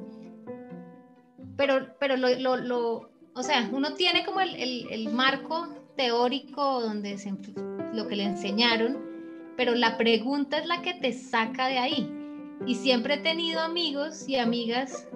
pero, 1.59 1.93
pero 1.99 2.15
lo, 2.15 2.55
lo, 2.55 3.09
o 3.35 3.43
sea, 3.43 3.69
uno 3.71 3.93
tiene 3.95 4.25
como 4.25 4.39
el, 4.39 4.55
el, 4.89 5.09
marco 5.09 5.67
teórico 5.97 6.81
donde 6.81 7.17
se, 7.17 7.33
lo 7.93 8.07
que 8.07 8.15
le 8.15 8.23
enseñaron, 8.23 8.97
pero 9.57 9.75
la 9.75 9.97
pregunta 9.97 10.57
es 10.57 10.65
la 10.65 10.81
que 10.81 10.93
te 10.93 11.11
saca 11.11 11.67
de 11.67 11.77
ahí. 11.77 12.09
Y 12.65 12.75
siempre 12.75 13.15
he 13.15 13.17
tenido 13.17 13.59
amigos 13.59 14.27
y 14.27 14.37
amigas 14.37 15.07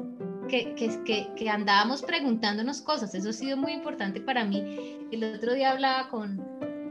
que, 0.54 0.76
que, 1.04 1.28
que, 1.36 1.50
andábamos 1.50 2.04
preguntándonos 2.04 2.82
cosas. 2.82 3.16
Eso 3.16 3.30
ha 3.30 3.34
sido 3.34 3.58
muy 3.58 3.72
importante 3.72 4.22
para 4.22 4.46
mí. 4.46 5.08
El 5.12 5.24
otro 5.24 5.54
día 5.56 5.72
hablaba 5.72 6.10
con, 6.10 6.38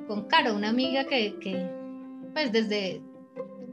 con 0.08 0.24
Caro, 0.26 0.56
una 0.56 0.70
amiga 0.70 1.04
que, 1.04 1.38
que, 1.38 1.70
pues 2.32 2.50
desde, 2.50 3.00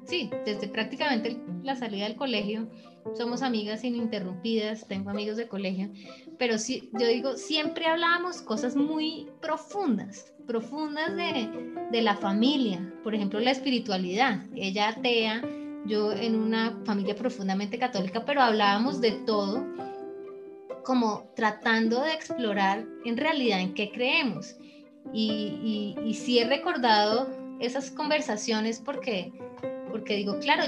sí, 0.06 0.30
desde 0.46 0.68
prácticamente 0.68 1.42
la 1.64 1.76
salida 1.76 2.04
del 2.04 2.16
colegio, 2.16 2.70
somos 3.18 3.42
amigas 3.42 3.84
ininterrumpidas, 3.84 4.88
tengo 4.88 5.10
amigos 5.10 5.38
de 5.38 5.48
colegio, 5.48 5.90
pero 6.38 6.60
sí, 6.60 6.92
yo 7.00 7.08
digo, 7.08 7.36
siempre 7.36 7.88
hablábamos 7.88 8.44
cosas 8.44 8.76
muy 8.76 9.28
profundas, 9.42 10.32
profundas 10.46 11.16
de, 11.16 11.50
de 11.92 12.02
la 12.04 12.16
familia, 12.16 12.94
por 13.04 13.16
ejemplo, 13.16 13.40
la 13.40 13.52
espiritualidad. 13.52 14.46
Ella 14.56 14.90
atea, 14.90 15.42
yo 15.86 16.12
en 16.14 16.36
una 16.36 16.80
familia 16.86 17.16
profundamente 17.16 17.78
católica, 17.80 18.26
pero 18.26 18.42
hablábamos 18.42 19.02
de 19.02 19.12
todo, 19.12 19.66
como 20.84 21.30
tratando 21.36 22.02
de 22.02 22.14
explorar 22.14 22.86
en 23.06 23.18
realidad 23.18 23.60
en 23.60 23.74
qué 23.74 23.92
creemos. 23.92 24.56
Y, 25.14 25.96
y, 26.06 26.14
sí 26.14 26.40
he 26.40 26.46
recordado 26.46 27.30
esas 27.60 27.90
conversaciones 27.90 28.80
porque, 28.80 29.32
porque 29.90 30.16
digo, 30.16 30.40
claro, 30.40 30.64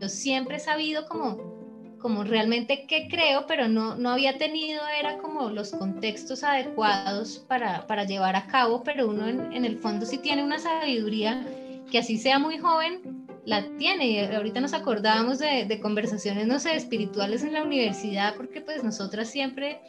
yo, 0.00 0.08
siempre 0.08 0.56
he 0.56 0.60
sabido 0.60 1.06
como 1.06 1.56
como 1.98 2.22
realmente 2.22 2.86
qué 2.86 3.08
creo, 3.08 3.46
pero 3.48 3.68
no, 3.68 3.96
no 3.96 4.10
había 4.10 4.38
tenido, 4.38 4.80
era 5.00 5.18
como 5.18 5.50
los 5.50 5.72
contextos 5.72 6.44
adecuados 6.44 7.44
para, 7.48 7.86
para 7.88 8.04
llevar 8.04 8.36
a 8.36 8.46
cabo, 8.46 8.84
pero 8.84 9.08
uno 9.08 9.26
en, 9.26 9.52
en, 9.52 9.64
el 9.64 9.78
fondo 9.78 10.06
sí 10.06 10.18
tiene 10.18 10.44
una 10.44 10.58
sabiduría 10.58 11.44
que 11.90 11.98
así 11.98 12.18
sea 12.18 12.38
muy 12.38 12.58
joven, 12.58 13.25
la 13.46 13.64
tiene. 13.78 14.10
Y 14.10 14.18
ahorita 14.18 14.60
nos 14.60 14.74
acordábamos 14.74 15.38
de, 15.38 15.80
conversaciones, 15.80 16.46
no 16.46 16.58
sé, 16.58 16.76
espirituales 16.76 17.42
en 17.42 17.54
la 17.54 17.62
universidad, 17.62 18.34
porque 18.36 18.60
pues 18.60 18.84
nosotras 18.84 19.30
siempre 19.30 19.80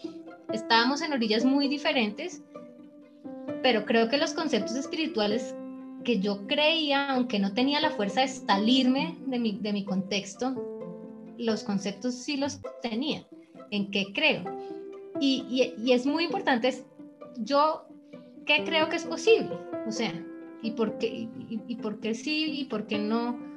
estábamos 0.53 1.01
en 1.01 1.11
orillas 1.11 1.43
muy 1.43 1.67
diferentes, 1.67 2.41
pero 3.61 3.85
creo 3.85 4.07
que 4.07 4.17
los 4.17 4.33
conceptos 4.33 4.75
espirituales 4.75 5.55
que 6.05 6.19
yo 6.19 6.47
creía, 6.47 7.09
aunque 7.09 7.39
no 7.39 7.53
tenía 7.53 7.81
la 7.81 7.89
fuerza 7.89 8.21
de 8.21 8.29
salirme 8.29 9.17
de 9.25 9.39
mi, 9.39 9.57
de 9.59 9.73
mi 9.73 9.83
contexto, 9.83 10.55
los 11.37 11.63
conceptos 11.63 12.15
sí 12.15 12.37
los 12.37 12.59
tenía, 12.81 13.27
en 13.71 13.91
qué 13.91 14.13
creo. 14.13 14.43
Y, 15.19 15.73
y, 15.83 15.91
es 15.91 16.05
muy 16.05 16.25
importante, 16.25 16.85
yo, 17.39 17.87
¿qué 18.45 18.63
creo 18.63 18.87
que 18.87 18.97
es 18.97 19.03
posible? 19.03 19.49
O 19.87 19.91
sea, 19.91 20.13
¿y 20.61 20.71
por 20.71 20.97
qué, 20.97 21.27
y 21.49 21.75
por 21.75 21.99
qué 21.99 22.13
sí 22.13 22.59
y 22.59 22.65
por 22.65 22.87
qué 22.87 22.97
no? 22.97 23.47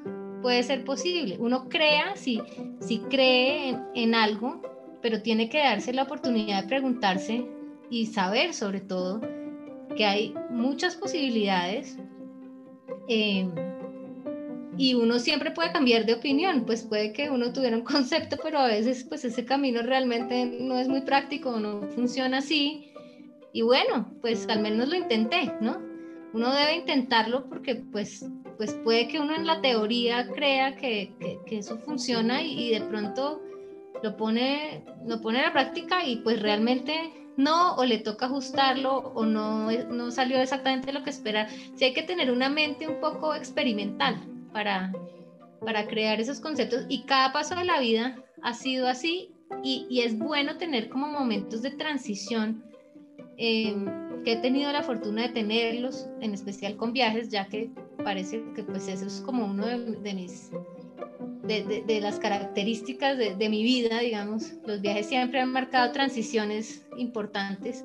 puede 0.40 0.62
ser 0.62 0.84
posible. 0.84 1.36
Uno 1.38 1.68
crea, 1.68 2.16
si, 2.16 2.40
si 2.80 2.98
cree 2.98 3.76
en, 3.94 4.14
algo, 4.14 4.62
pero 5.02 5.22
tiene 5.22 5.48
que 5.48 5.58
darse 5.58 5.92
la 5.92 6.04
oportunidad 6.04 6.62
de 6.62 6.68
preguntarse 6.68 7.46
y 7.90 8.06
saber 8.06 8.54
sobre 8.54 8.80
todo 8.80 9.20
que 9.96 10.04
hay 10.04 10.34
muchas 10.50 10.94
posibilidades 10.96 11.98
em, 13.08 13.50
y 14.76 14.94
uno 14.94 15.18
siempre 15.18 15.50
puede 15.50 15.72
cambiar 15.72 16.06
de 16.06 16.14
opinión, 16.14 16.64
pues 16.64 16.84
puede 16.84 17.12
que 17.12 17.28
uno 17.28 17.52
tuviera 17.52 17.76
un 17.76 17.82
concepto, 17.82 18.36
pero 18.42 18.58
a 18.58 18.66
veces 18.66 19.04
pues 19.08 19.24
ese 19.24 19.44
camino 19.44 19.82
realmente 19.82 20.46
no 20.46 20.78
es 20.78 20.88
muy 20.88 21.02
práctico, 21.02 21.58
no 21.58 21.82
funciona 21.88 22.38
así 22.38 22.92
y 23.52 23.62
bueno, 23.62 24.14
pues 24.20 24.48
al 24.48 24.60
menos 24.60 24.88
lo 24.88 24.94
intenté, 24.94 25.52
¿no? 25.60 25.89
Uno 26.32 26.52
debe 26.54 26.76
intentarlo 26.76 27.48
porque 27.48 27.76
pues 27.76 28.24
pues 28.60 28.74
puede 28.84 29.08
que 29.08 29.18
uno 29.18 29.34
en 29.34 29.46
la 29.46 29.62
teoría 29.62 30.28
crea 30.34 30.76
que, 30.76 31.14
que, 31.46 31.56
eso 31.56 31.78
funciona 31.78 32.42
y, 32.42 32.68
de 32.68 32.82
pronto 32.82 33.40
lo 34.02 34.18
pone, 34.18 34.84
lo 35.06 35.18
pone 35.22 35.40
a 35.40 35.44
la 35.44 35.52
práctica 35.54 36.04
y 36.04 36.16
pues 36.16 36.42
realmente 36.42 37.10
no, 37.38 37.74
o 37.76 37.86
le 37.86 37.96
toca 37.96 38.26
ajustarlo 38.26 38.98
o 38.98 39.24
no, 39.24 39.72
no 39.72 40.10
salió 40.10 40.38
exactamente 40.42 40.92
lo 40.92 41.02
que 41.02 41.08
esperar. 41.08 41.48
Sí 41.74 41.86
hay 41.86 41.94
que 41.94 42.02
tener 42.02 42.30
una 42.30 42.50
mente 42.50 42.86
un 42.86 43.00
poco 43.00 43.34
experimental 43.34 44.20
para, 44.52 44.92
para 45.64 45.86
crear 45.86 46.20
esos 46.20 46.38
conceptos 46.38 46.84
y 46.90 47.06
cada 47.06 47.32
paso 47.32 47.54
de 47.54 47.64
la 47.64 47.80
vida 47.80 48.22
ha 48.42 48.52
sido 48.52 48.88
así 48.88 49.32
y, 49.62 50.02
es 50.02 50.18
bueno 50.18 50.58
tener 50.58 50.90
como 50.90 51.08
momentos 51.08 51.62
de 51.62 51.70
transición. 51.70 52.62
Eh, 53.38 53.74
que 54.24 54.32
he 54.32 54.36
tenido 54.36 54.72
la 54.72 54.82
fortuna 54.82 55.22
de 55.22 55.28
tenerlos, 55.30 56.08
en 56.20 56.34
especial 56.34 56.76
con 56.76 56.92
viajes, 56.92 57.28
ya 57.28 57.46
que 57.48 57.70
parece 58.04 58.42
que 58.54 58.62
pues 58.62 58.88
eso 58.88 59.06
es 59.06 59.20
como 59.20 59.46
uno 59.46 59.66
de, 59.66 60.14
mis, 60.14 60.50
de, 61.44 61.84
de, 61.86 62.00
las 62.00 62.18
características 62.18 63.16
de, 63.16 63.48
mi 63.48 63.62
vida, 63.62 64.00
digamos. 64.00 64.54
Los 64.66 64.80
viajes 64.80 65.06
siempre 65.06 65.40
han 65.40 65.52
marcado 65.52 65.92
transiciones 65.92 66.86
importantes 66.96 67.82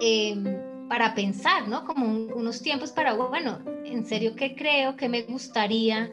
em, 0.00 0.44
para 0.88 1.14
pensar, 1.14 1.68
¿no? 1.68 1.84
Como 1.84 2.06
unos 2.34 2.62
tiempos 2.62 2.92
para, 2.92 3.14
bueno, 3.14 3.60
en 3.84 4.04
serio, 4.04 4.34
¿qué 4.34 4.54
creo? 4.54 4.96
¿Qué 4.96 5.08
me 5.08 5.22
gustaría? 5.22 6.10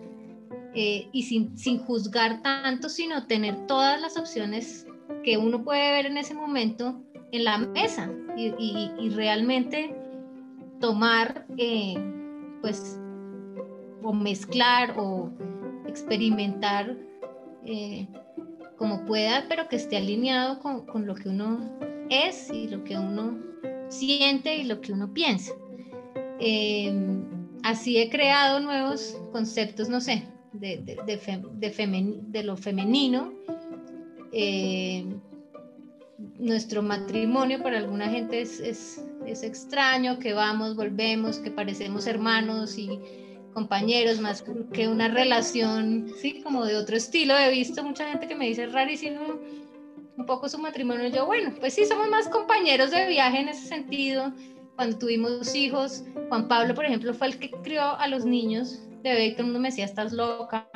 eh, 0.76 1.08
y 1.13 1.24
sin, 1.24 1.58
sin 1.58 1.78
juzgar 1.80 2.41
tanto, 2.41 2.89
sino 2.89 3.26
tener 3.28 3.65
todas 3.65 4.00
las 4.00 4.17
opciones 4.17 4.86
que 5.24 5.38
uno 5.38 5.63
puede 5.63 5.91
ver 5.93 6.06
en 6.06 6.17
ese 6.17 6.34
momento 6.34 7.02
en 7.31 7.43
la 7.43 7.57
mesa 7.57 8.09
y, 8.38 9.09
realmente 9.09 9.95
tomar, 10.79 11.45
eh, 11.57 11.95
pues, 12.61 12.99
o 14.03 14.13
mezclar 14.13 14.95
o 14.97 15.31
experimentar 15.88 16.97
eh, 17.65 18.07
como 18.77 19.05
pueda, 19.05 19.45
pero 19.47 19.67
que 19.67 19.77
esté 19.77 19.97
alineado 19.97 20.59
con, 20.59 20.85
con, 20.85 21.07
lo 21.07 21.15
que 21.15 21.29
uno 21.29 21.59
es 22.09 22.51
y 22.51 22.67
lo 22.67 22.83
que 22.83 22.97
uno 22.97 23.39
siente 23.88 24.57
y 24.57 24.63
lo 24.63 24.81
que 24.81 24.91
uno 24.91 25.13
piensa. 25.13 25.53
Eh, 26.39 26.93
así 27.63 27.97
he 27.97 28.09
creado 28.09 28.59
nuevos 28.59 29.17
conceptos, 29.31 29.89
no 29.89 30.01
sé, 30.01 30.27
de, 30.53 30.77
de, 30.77 30.95
de, 31.05 32.19
de 32.27 32.43
lo 32.43 32.57
femenino. 32.57 33.33
Nuestro 36.17 36.82
matrimonio 36.82 37.62
para 37.62 37.78
alguna 37.78 38.10
gente 38.10 38.41
es, 38.41 38.60
es, 38.60 39.04
es, 39.25 39.43
extraño, 39.43 40.19
que 40.19 40.34
vamos, 40.34 40.75
volvemos, 40.75 41.39
que 41.39 41.51
parecemos 41.51 42.08
hermanos 42.08 42.78
y 42.78 42.99
compañeros, 43.54 44.19
más 44.19 44.43
que 44.73 44.88
una 44.88 45.08
relación, 45.08 46.08
sí, 46.21 46.41
como 46.41 46.65
de 46.65 46.75
otro 46.75 46.95
estilo. 46.95 47.38
He 47.38 47.51
visto 47.51 47.84
mucha 47.84 48.10
gente 48.10 48.28
que 48.28 48.36
me 48.36 48.47
dice 48.47 48.67
rarísimo 48.67 49.39
un 50.17 50.25
poco 50.25 50.49
su 50.49 50.58
matrimonio. 50.58 51.08
Yo, 51.10 51.25
bueno, 51.25 51.54
pues 51.60 51.73
sí, 51.73 51.86
somos 51.86 52.10
más 52.10 52.28
compañeros 52.28 52.91
de 52.91 53.08
viaje 53.08 53.39
en 53.39 53.49
ese 53.49 53.67
sentido. 53.67 54.34
Cuando 54.75 54.97
tuvimos 54.97 55.56
hijos, 55.56 56.04
Juan 56.28 56.47
Pablo, 56.47 56.75
por 56.75 56.86
ejemplo, 56.86 57.13
fue 57.13 57.28
el 57.28 57.39
que 57.39 57.49
crió 57.49 57.97
a 57.97 58.08
los 58.08 58.25
niños 58.25 58.82
de 59.04 59.13
bebé, 59.13 59.43
mundo 59.43 59.60
me 59.60 59.69
decía, 59.69 59.86
estás 59.86 60.12
loca, 60.12 60.67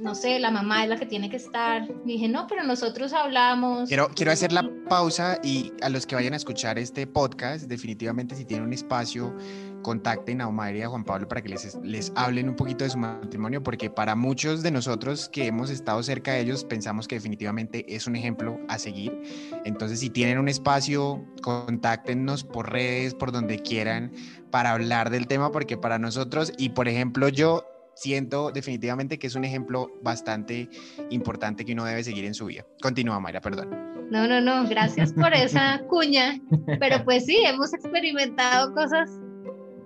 no 0.00 0.14
sé, 0.14 0.38
la 0.38 0.50
mamá 0.50 0.82
es 0.82 0.88
la 0.88 0.96
que 0.98 1.06
tiene 1.06 1.28
que 1.28 1.36
estar. 1.36 1.82
Me 2.04 2.12
dije, 2.12 2.28
no, 2.28 2.46
pero 2.46 2.64
nosotros 2.64 3.12
hablamos. 3.12 3.88
Quiero, 3.88 4.08
quiero 4.08 4.32
hacer 4.32 4.52
la 4.52 4.68
pausa 4.88 5.38
y 5.42 5.72
a 5.82 5.88
los 5.88 6.06
que 6.06 6.14
vayan 6.14 6.32
a 6.32 6.36
escuchar 6.36 6.78
este 6.78 7.06
podcast, 7.06 7.66
definitivamente 7.66 8.34
si 8.34 8.44
tienen 8.44 8.66
un 8.66 8.72
espacio, 8.72 9.36
contacten 9.82 10.40
a 10.40 10.48
Omar 10.48 10.74
y 10.74 10.82
a 10.82 10.88
Juan 10.88 11.04
Pablo 11.04 11.28
para 11.28 11.42
que 11.42 11.50
les, 11.50 11.78
les 11.82 12.12
hablen 12.16 12.48
un 12.48 12.56
poquito 12.56 12.84
de 12.84 12.90
su 12.90 12.98
matrimonio, 12.98 13.62
porque 13.62 13.90
para 13.90 14.14
muchos 14.14 14.62
de 14.62 14.70
nosotros 14.70 15.28
que 15.28 15.46
hemos 15.46 15.70
estado 15.70 16.02
cerca 16.02 16.32
de 16.32 16.40
ellos, 16.40 16.64
pensamos 16.64 17.06
que 17.06 17.16
definitivamente 17.16 17.84
es 17.94 18.06
un 18.06 18.16
ejemplo 18.16 18.58
a 18.68 18.78
seguir. 18.78 19.20
Entonces, 19.64 20.00
si 20.00 20.10
tienen 20.10 20.38
un 20.38 20.48
espacio, 20.48 21.24
contáctenos 21.42 22.44
por 22.44 22.70
redes, 22.72 23.14
por 23.14 23.32
donde 23.32 23.58
quieran, 23.58 24.12
para 24.50 24.72
hablar 24.72 25.10
del 25.10 25.26
tema, 25.26 25.52
porque 25.52 25.76
para 25.76 25.98
nosotros, 25.98 26.52
y 26.56 26.70
por 26.70 26.88
ejemplo, 26.88 27.28
yo 27.28 27.64
siento 28.00 28.50
definitivamente 28.50 29.18
que 29.18 29.26
es 29.26 29.34
un 29.34 29.44
ejemplo 29.44 29.92
bastante 30.02 30.70
importante 31.10 31.66
que 31.66 31.74
uno 31.74 31.84
debe 31.84 32.02
seguir 32.02 32.24
en 32.24 32.32
su 32.32 32.46
vida. 32.46 32.64
Continúa, 32.80 33.20
Mayra, 33.20 33.42
perdón. 33.42 33.68
No, 34.10 34.26
no, 34.26 34.40
no, 34.40 34.66
gracias 34.66 35.12
por 35.12 35.34
esa 35.34 35.82
cuña, 35.88 36.40
pero 36.80 37.04
pues 37.04 37.26
sí, 37.26 37.36
hemos 37.44 37.74
experimentado 37.74 38.72
cosas 38.72 39.10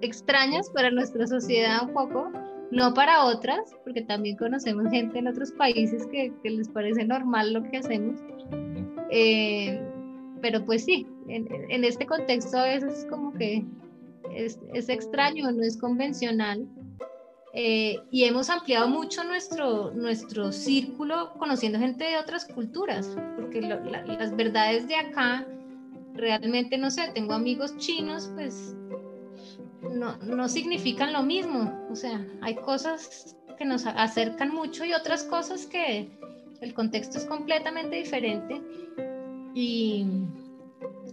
extrañas 0.00 0.70
para 0.70 0.92
nuestra 0.92 1.26
sociedad 1.26 1.82
un 1.82 1.92
poco, 1.92 2.30
no 2.70 2.94
para 2.94 3.24
otras, 3.24 3.72
porque 3.82 4.02
también 4.02 4.36
conocemos 4.36 4.88
gente 4.90 5.18
en 5.18 5.26
otros 5.26 5.50
países 5.50 6.06
que, 6.06 6.32
les 6.44 6.68
parece 6.68 7.04
normal 7.04 7.52
lo 7.52 7.64
que 7.64 7.78
hacemos. 7.78 8.20
Eh, 9.10 9.82
pero 10.40 10.64
pues 10.64 10.84
sí, 10.84 11.04
en, 11.28 11.48
en, 11.68 11.82
este 11.82 12.06
contexto 12.06 12.58
a 12.58 12.66
veces 12.66 13.00
es 13.00 13.06
como 13.06 13.32
que 13.34 13.64
es, 14.32 14.60
es 14.72 14.88
extraño, 14.88 15.50
no 15.50 15.62
es 15.64 15.76
convencional 15.76 16.68
eh, 17.56 18.00
y 18.10 18.24
hemos 18.24 18.50
ampliado 18.50 18.88
mucho 18.88 19.22
nuestro, 19.22 19.92
nuestro 19.92 20.50
círculo 20.50 21.32
conociendo 21.38 21.78
gente 21.78 22.02
de 22.02 22.18
otras 22.18 22.46
culturas, 22.46 23.16
porque 23.36 23.60
las 23.60 24.36
verdades 24.36 24.88
de 24.88 24.96
acá 24.96 25.46
realmente, 26.14 26.76
no 26.78 26.90
sé, 26.90 27.12
tengo 27.14 27.32
amigos 27.32 27.76
chinos, 27.78 28.28
pues 28.34 28.74
no, 29.82 30.16
no 30.16 30.48
significan 30.48 31.12
lo 31.12 31.22
mismo. 31.22 31.72
O 31.90 31.94
sea, 31.94 32.26
hay 32.40 32.56
cosas 32.56 33.36
que 33.56 33.64
nos 33.64 33.86
acercan 33.86 34.52
mucho 34.52 34.84
y 34.84 34.92
otras 34.92 35.22
cosas 35.22 35.66
que 35.66 36.10
el 36.60 36.74
contexto 36.74 37.18
es 37.18 37.24
completamente 37.24 37.94
diferente. 37.94 38.60
Y, 39.54 40.06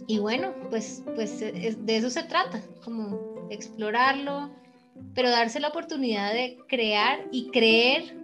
y 0.08 0.18
bueno, 0.18 0.52
pues, 0.70 1.04
pues 1.14 1.38
de 1.38 1.96
eso 1.96 2.10
se 2.10 2.24
trata, 2.24 2.60
como 2.82 3.46
explorarlo, 3.48 4.50
pero 5.14 5.30
darse 5.30 5.60
la 5.60 5.68
oportunidad 5.68 6.32
de 6.32 6.58
crear 6.68 7.26
y 7.30 7.48
creer 7.50 8.16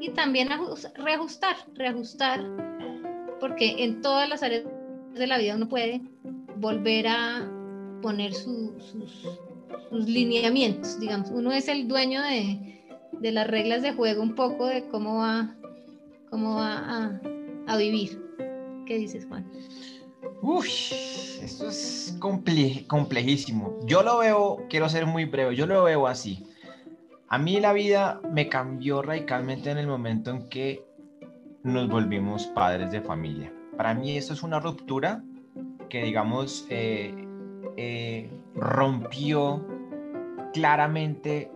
y 0.00 0.10
también 0.10 0.48
reajustar, 0.96 1.56
reajustar, 1.74 2.44
porque 3.40 3.84
en 3.84 4.00
todas 4.00 4.28
las 4.28 4.42
áreas 4.42 4.64
de 5.14 5.26
la 5.26 5.38
vida 5.38 5.56
uno 5.56 5.68
puede 5.68 6.00
volver 6.56 7.06
a 7.08 7.50
poner 8.02 8.34
sus, 8.34 8.96
lineamientos, 9.90 10.98
digamos, 10.98 11.30
uno 11.30 11.52
es 11.52 11.68
el 11.68 11.86
dueño 11.86 12.22
de, 12.22 12.82
de, 13.12 13.32
las 13.32 13.46
reglas 13.46 13.82
de 13.82 13.92
juego 13.92 14.22
un 14.22 14.34
poco 14.34 14.66
de 14.66 14.86
cómo 14.88 15.18
va, 15.18 15.54
cómo 16.30 16.56
va 16.56 16.78
a, 16.78 17.20
a 17.66 17.76
vivir. 17.76 18.20
¿Qué 18.86 18.98
dices, 18.98 19.24
Juan? 19.26 19.50
Uy, 20.42 20.68
esto 21.42 21.68
es 21.68 22.16
complejísimo. 22.20 23.78
Yo 23.86 24.02
lo 24.02 24.18
veo, 24.18 24.66
quiero 24.68 24.88
ser 24.88 25.06
muy 25.06 25.24
breve, 25.24 25.56
yo 25.56 25.66
lo 25.66 25.84
veo 25.84 26.06
así. 26.06 26.46
A 27.28 27.38
mí 27.38 27.60
la 27.60 27.72
vida 27.72 28.20
me 28.30 28.48
cambió 28.48 29.02
radicalmente 29.02 29.70
en 29.70 29.78
el 29.78 29.86
momento 29.86 30.30
en 30.30 30.48
que 30.48 30.84
nos 31.62 31.88
volvimos 31.88 32.46
padres 32.48 32.92
de 32.92 33.00
familia. 33.00 33.52
Para 33.76 33.94
mí 33.94 34.16
esto 34.16 34.34
es 34.34 34.42
una 34.42 34.60
ruptura 34.60 35.22
que, 35.88 36.04
digamos, 36.04 36.66
eh, 36.68 37.14
eh, 37.76 38.30
rompió 38.54 39.66
claramente, 40.52 41.50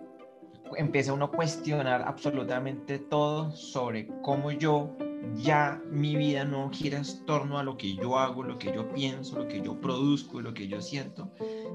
empecé 0.76 1.12
uno 1.12 1.26
a 1.26 1.30
cuestionar 1.30 2.02
absolutamente 2.02 2.98
todo 2.98 3.52
sobre 3.52 4.08
cómo 4.22 4.50
yo 4.50 4.96
ya 5.34 5.80
mi 5.90 6.16
vida 6.16 6.44
no 6.44 6.70
gira 6.70 6.98
en 6.98 7.04
torno 7.24 7.58
a 7.58 7.62
lo 7.62 7.76
que 7.76 7.94
yo 7.94 8.18
hago, 8.18 8.42
lo 8.42 8.58
que 8.58 8.72
yo 8.72 8.92
pienso, 8.92 9.38
lo 9.38 9.48
que 9.48 9.60
yo 9.62 9.80
produzco, 9.80 10.40
lo 10.40 10.54
que 10.54 10.68
yo 10.68 10.80
siento, 10.80 11.30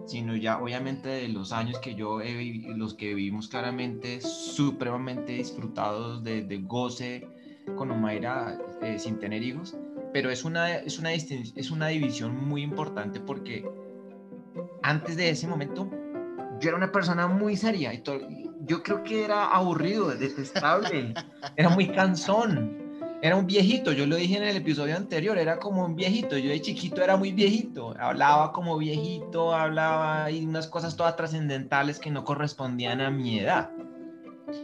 sino 0.06 0.36
ya 0.36 0.60
obviamente 0.60 1.10
de 1.10 1.30
los 1.30 1.52
años 1.52 1.80
que 1.80 1.96
yo 1.96 2.22
he 2.22 2.64
los 2.76 2.94
que 2.94 3.14
vivimos 3.14 3.48
claramente 3.48 4.22
supremamente 4.22 5.34
disfrutados 5.34 6.24
de, 6.24 6.64
goce 6.66 7.28
con 7.76 7.92
Omaira 7.92 8.60
eh, 8.82 9.00
sin 9.00 9.20
tener 9.20 9.44
hijos, 9.44 9.78
pero 10.12 10.30
es 10.30 10.44
una, 10.44 10.76
es, 10.76 11.00
una 11.00 11.14
es 11.14 11.72
una 11.72 11.88
división 11.88 12.36
muy 12.36 12.62
importante 12.62 13.20
porque 13.20 13.66
antes 14.82 15.16
de 15.16 15.30
ese 15.30 15.48
momento 15.48 15.90
yo 16.60 16.70
era 16.70 16.78
una 16.78 16.92
persona 16.92 17.28
muy 17.28 17.56
seria 17.56 17.94
y 17.94 18.04
yo 18.66 18.84
creo 18.84 19.04
que 19.04 19.26
era 19.26 19.46
aburrido, 19.48 20.10
detestable, 20.10 21.14
era 21.56 21.70
muy 21.70 21.88
cansón 21.88 22.83
era 23.24 23.38
un 23.38 23.48
viejito, 23.48 23.94
yo 23.94 24.06
lo 24.06 24.18
dije 24.18 24.36
en 24.36 24.44
el 24.44 24.58
episodio 24.58 24.98
anterior, 24.98 25.38
era 25.38 25.58
como 25.58 25.86
un 25.86 25.96
viejito, 25.96 26.38
yo 26.38 26.50
de 26.50 26.62
chiquito 26.62 27.02
era 27.02 27.16
muy 27.16 27.32
viejito, 27.32 27.96
hablaba 27.98 28.52
como 28.52 28.78
viejito, 28.78 29.56
hablaba 29.56 30.30
y 30.30 30.44
unas 30.44 30.68
cosas 30.68 30.98
todas 30.98 31.16
trascendentales 31.16 32.00
que 32.00 32.12
no 32.12 32.26
correspondían 32.26 33.00
a 33.00 33.10
mi 33.10 33.40
edad. 33.40 33.72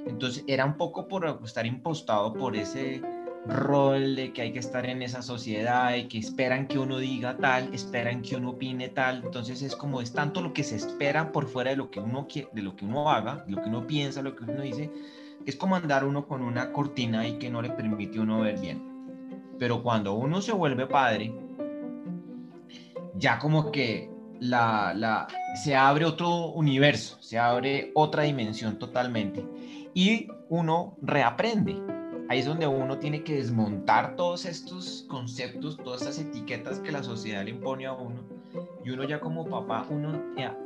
Entonces 0.06 0.44
era 0.46 0.66
un 0.66 0.76
poco 0.76 1.08
por 1.08 1.40
estar 1.46 1.66
impostado 1.66 2.34
por 2.34 2.58
ese 2.58 3.02
rol 3.48 4.18
de 4.18 4.34
que 4.34 4.42
hay 4.42 4.52
que 4.52 4.60
estar 4.60 4.86
en 4.86 5.04
esa 5.04 5.22
sociedad 5.22 5.96
y 5.96 6.10
que 6.10 6.18
esperan 6.18 6.68
que 6.68 6.80
uno 6.80 6.98
diga 6.98 7.38
tal, 7.38 7.74
esperan 7.74 8.22
que 8.22 8.36
uno 8.36 8.50
opine 8.50 8.90
tal, 8.90 9.24
entonces 9.24 9.62
es 9.62 9.74
como 9.74 10.02
es 10.02 10.12
tanto 10.12 10.42
lo 10.42 10.52
que 10.52 10.66
se 10.66 10.76
espera 10.76 11.32
por 11.32 11.48
fuera 11.48 11.70
de 11.70 11.78
lo 11.78 11.90
que 11.90 12.02
uno 12.02 12.28
de 12.52 12.62
lo 12.62 12.76
que 12.76 12.84
uno 12.84 13.10
haga, 13.10 13.46
lo 13.48 13.64
que 13.64 13.70
uno 13.70 13.88
piensa, 13.88 14.22
lo 14.22 14.36
que 14.36 14.44
uno 14.44 14.62
dice, 14.62 14.92
es 15.46 15.56
como 15.56 15.76
andar 15.76 16.04
uno 16.04 16.28
con 16.28 16.42
una 16.42 16.72
cortina 16.72 17.28
y 17.28 17.38
que 17.40 17.50
no 17.50 17.62
le 17.62 17.70
permite 17.70 18.20
uno 18.20 18.42
ver 18.42 18.60
bien. 18.60 18.84
Pero 19.58 19.84
cuando 19.84 20.14
uno 20.14 20.42
se 20.42 20.52
vuelve 20.52 20.88
padre, 20.88 21.34
ya 23.16 23.40
como 23.40 23.72
que 23.72 24.10
la, 24.40 24.94
la, 24.96 25.28
se 25.64 25.76
abre 25.76 26.06
otro 26.06 26.52
universo, 26.52 27.18
se 27.20 27.38
abre 27.38 27.92
otra 27.96 28.24
dimensión 28.24 28.80
totalmente. 28.80 29.46
Y 29.94 30.28
uno 30.50 30.98
reaprende. 31.02 31.76
Ahí 32.30 32.40
es 32.40 32.46
donde 32.46 32.68
uno 32.68 33.00
tiene 33.00 33.24
que 33.24 33.38
desmontar 33.38 34.16
todos 34.16 34.46
estos 34.46 35.06
conceptos, 35.10 35.78
todas 35.78 36.02
estas 36.02 36.20
etiquetas 36.20 36.80
que 36.80 36.92
la 36.92 37.02
sociedad 37.02 37.44
le 37.44 37.52
impone 37.52 37.88
a 37.88 37.94
uno 37.94 38.39
y 38.84 38.90
uno 38.90 39.04
ya 39.04 39.20
como 39.20 39.46
papá, 39.46 39.86
uno, 39.90 40.22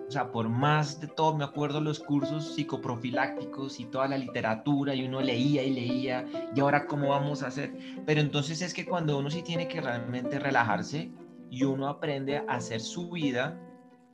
o 0.08 0.12
sea, 0.12 0.32
por 0.32 0.48
más 0.50 1.02
de 1.02 1.08
todo, 1.08 1.36
me 1.36 1.44
acuerdo 1.44 1.82
los 1.82 2.00
cursos 2.00 2.56
psicoprofilácticos 2.56 3.80
y 3.80 3.86
toda 3.86 4.08
la 4.08 4.18
literatura, 4.18 4.96
y 4.96 5.06
uno 5.06 5.22
leía 5.22 5.64
y 5.64 5.74
leía, 5.74 6.26
y 6.56 6.60
ahora 6.60 6.86
cómo 6.86 7.10
vamos 7.10 7.44
a 7.44 7.48
hacer. 7.48 7.76
Pero 8.06 8.22
entonces 8.22 8.62
es 8.62 8.74
que 8.74 8.86
cuando 8.86 9.18
uno 9.18 9.30
sí 9.30 9.42
tiene 9.42 9.68
que 9.68 9.82
realmente 9.82 10.40
relajarse 10.40 11.12
y 11.50 11.64
uno 11.64 11.88
aprende 11.88 12.38
a 12.38 12.44
hacer 12.48 12.82
su 12.82 13.10
vida 13.10 13.60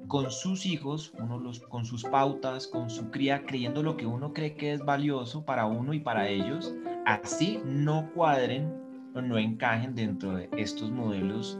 con 0.07 0.31
sus 0.31 0.65
hijos, 0.65 1.13
uno 1.19 1.39
los, 1.39 1.59
con 1.59 1.85
sus 1.85 2.03
pautas, 2.03 2.67
con 2.67 2.89
su 2.89 3.11
cría, 3.11 3.43
creyendo 3.45 3.83
lo 3.83 3.97
que 3.97 4.05
uno 4.05 4.33
cree 4.33 4.55
que 4.55 4.71
es 4.71 4.83
valioso 4.83 5.43
para 5.43 5.65
uno 5.65 5.93
y 5.93 5.99
para 5.99 6.29
ellos, 6.29 6.73
así 7.05 7.61
no 7.65 8.09
cuadren 8.15 8.73
o 9.13 9.21
no 9.21 9.37
encajen 9.37 9.95
dentro 9.95 10.35
de 10.35 10.49
estos 10.57 10.89
modelos 10.89 11.58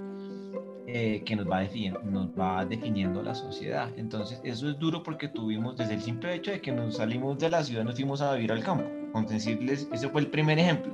eh, 0.92 1.22
que 1.24 1.36
nos 1.36 1.48
va, 1.48 1.62
nos 2.04 2.30
va 2.30 2.66
definiendo 2.66 3.22
la 3.22 3.36
sociedad. 3.36 3.92
Entonces, 3.96 4.42
eso 4.44 4.68
es 4.68 4.80
duro 4.80 5.04
porque 5.04 5.28
tuvimos 5.28 5.78
desde 5.78 5.94
el 5.94 6.02
simple 6.02 6.34
hecho 6.34 6.50
de 6.50 6.62
que 6.62 6.72
nos 6.72 6.98
salimos 6.98 7.38
de 7.38 7.48
la 7.48 7.64
ciudad, 7.64 7.84
nos 7.84 7.94
fuimos 7.94 8.24
a 8.24 8.34
vivir 8.34 8.52
al 8.52 8.64
campo. 8.64 8.86
Con 9.14 9.28
decirles, 9.28 9.88
ese 9.94 10.10
fue 10.10 10.22
el 10.22 10.28
primer 10.28 10.58
ejemplo. 10.58 10.92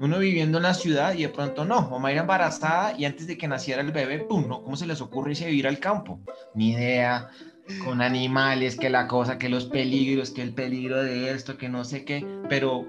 Uno 0.00 0.18
viviendo 0.18 0.58
en 0.58 0.64
la 0.64 0.74
ciudad 0.74 1.14
y 1.14 1.22
de 1.22 1.28
pronto 1.28 1.64
no, 1.64 1.88
mamá 1.88 2.10
era 2.10 2.22
embarazada 2.22 2.98
y 2.98 3.04
antes 3.04 3.28
de 3.28 3.38
que 3.38 3.46
naciera 3.46 3.80
el 3.80 3.92
bebé, 3.92 4.18
¡pum! 4.18 4.48
¿no? 4.48 4.60
¿Cómo 4.64 4.74
se 4.74 4.88
les 4.88 5.00
ocurre 5.00 5.30
irse 5.30 5.44
a 5.44 5.48
vivir 5.48 5.68
al 5.68 5.78
campo? 5.78 6.18
Ni 6.56 6.72
idea, 6.72 7.30
con 7.84 8.02
animales, 8.02 8.76
que 8.76 8.90
la 8.90 9.06
cosa, 9.06 9.38
que 9.38 9.48
los 9.48 9.66
peligros, 9.66 10.30
que 10.30 10.42
el 10.42 10.52
peligro 10.52 11.00
de 11.00 11.30
esto, 11.30 11.56
que 11.56 11.68
no 11.68 11.84
sé 11.84 12.04
qué, 12.04 12.26
pero 12.48 12.84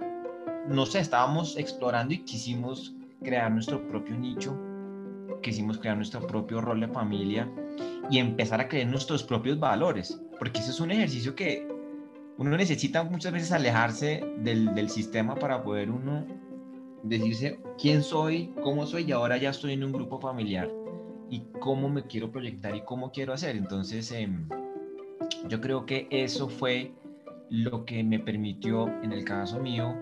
no 0.68 0.88
sé, 0.88 0.98
estábamos 0.98 1.58
explorando 1.58 2.16
y 2.16 2.24
quisimos 2.24 2.96
crear 3.22 3.52
nuestro 3.52 3.88
propio 3.88 4.18
nicho 4.18 4.73
quisimos 5.42 5.78
crear 5.78 5.98
nuestro 5.98 6.26
propio 6.26 6.62
rol 6.62 6.80
de 6.80 6.88
familia 6.88 7.50
y 8.10 8.18
empezar 8.18 8.60
a 8.62 8.68
creer 8.68 8.88
nuestros 8.88 9.24
propios 9.24 9.60
valores, 9.60 10.20
porque 10.40 10.60
eso 10.60 10.72
es 10.72 10.80
un 10.80 10.92
ejercicio 10.92 11.36
que 11.36 11.68
uno 12.38 12.58
necesita 12.58 13.04
muchas 13.04 13.32
veces 13.32 13.52
alejarse 13.52 14.24
del, 14.40 14.74
del 14.74 14.90
sistema 14.90 15.36
para 15.36 15.64
poder 15.64 15.92
uno 15.92 16.26
decirse 17.04 17.60
quién 17.78 18.02
soy, 18.02 18.54
cómo 18.64 18.86
soy 18.86 19.04
y 19.04 19.12
ahora 19.12 19.38
ya 19.38 19.50
estoy 19.50 19.74
en 19.74 19.84
un 19.84 19.92
grupo 19.92 20.20
familiar 20.20 20.72
y 21.30 21.42
cómo 21.60 21.90
me 21.90 22.04
quiero 22.04 22.32
proyectar 22.32 22.76
y 22.76 22.82
cómo 22.82 23.12
quiero 23.12 23.34
hacer. 23.34 23.56
Entonces, 23.56 24.12
em, 24.12 24.48
yo 25.48 25.62
creo 25.62 25.86
que 25.86 26.08
eso 26.10 26.48
fue 26.50 26.92
lo 27.50 27.86
que 27.86 28.04
me 28.04 28.20
permitió, 28.20 28.88
en 29.04 29.12
el 29.12 29.24
caso 29.26 29.60
mío, 29.60 29.96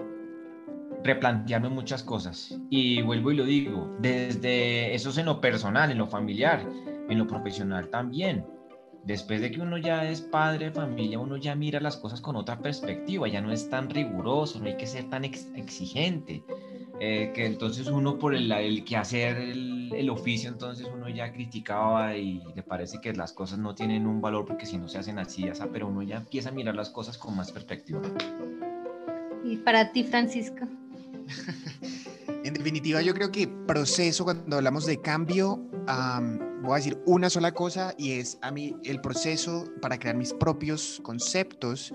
replantearme 1.03 1.69
muchas 1.69 2.03
cosas. 2.03 2.57
Y 2.69 3.01
vuelvo 3.01 3.31
y 3.31 3.35
lo 3.35 3.45
digo, 3.45 3.95
desde 3.99 4.93
eso 4.93 5.09
es 5.09 5.17
en 5.17 5.25
lo 5.25 5.41
personal, 5.41 5.91
en 5.91 5.97
lo 5.97 6.07
familiar, 6.07 6.65
en 7.09 7.17
lo 7.17 7.27
profesional 7.27 7.89
también. 7.89 8.45
Después 9.03 9.41
de 9.41 9.49
que 9.49 9.59
uno 9.59 9.77
ya 9.79 10.07
es 10.07 10.21
padre 10.21 10.65
de 10.65 10.71
familia, 10.71 11.17
uno 11.17 11.37
ya 11.37 11.55
mira 11.55 11.79
las 11.79 11.97
cosas 11.97 12.21
con 12.21 12.35
otra 12.35 12.59
perspectiva, 12.59 13.27
ya 13.27 13.41
no 13.41 13.51
es 13.51 13.67
tan 13.67 13.89
riguroso, 13.89 14.59
no 14.59 14.67
hay 14.67 14.77
que 14.77 14.85
ser 14.85 15.09
tan 15.09 15.25
exigente. 15.25 16.43
Eh, 17.03 17.31
que 17.33 17.47
entonces 17.47 17.87
uno 17.87 18.19
por 18.19 18.35
el, 18.35 18.51
el 18.51 18.85
que 18.85 18.95
hacer 18.95 19.35
el, 19.37 19.91
el, 19.91 20.07
oficio, 20.11 20.51
entonces 20.51 20.87
uno 20.93 21.09
ya 21.09 21.33
criticaba 21.33 22.15
y 22.15 22.43
le 22.55 22.61
parece 22.61 23.01
que 23.01 23.11
las 23.13 23.33
cosas 23.33 23.57
no 23.57 23.73
tienen 23.73 24.05
un 24.05 24.21
valor 24.21 24.45
porque 24.45 24.67
si 24.67 24.77
no 24.77 24.87
se 24.87 24.99
hacen 24.99 25.17
así, 25.17 25.45
ya 25.45 25.53
pero 25.73 25.87
uno 25.87 26.03
ya 26.03 26.17
empieza 26.17 26.49
a 26.49 26.51
mirar 26.51 26.75
las 26.75 26.91
cosas 26.91 27.17
con 27.17 27.35
más 27.35 27.51
perspectiva. 27.51 28.01
¿Y 29.43 29.57
para 29.57 29.91
ti, 29.91 30.03
Francisco? 30.03 30.67
en 32.43 32.53
definitiva, 32.53 33.01
yo 33.01 33.13
creo 33.13 33.31
que 33.31 33.47
proceso, 33.47 34.23
cuando 34.23 34.57
hablamos 34.57 34.85
de 34.85 34.99
cambio, 35.01 35.57
voy 36.61 36.73
a 36.73 36.75
decir 36.75 37.01
una 37.05 37.29
sola 37.29 37.53
cosa 37.53 37.93
y 37.97 38.13
es 38.13 38.37
a 38.41 38.51
mí 38.51 38.75
el 38.83 39.01
proceso 39.01 39.65
para 39.81 39.97
crear 39.97 40.15
mis 40.15 40.33
propios 40.33 40.99
conceptos, 41.03 41.93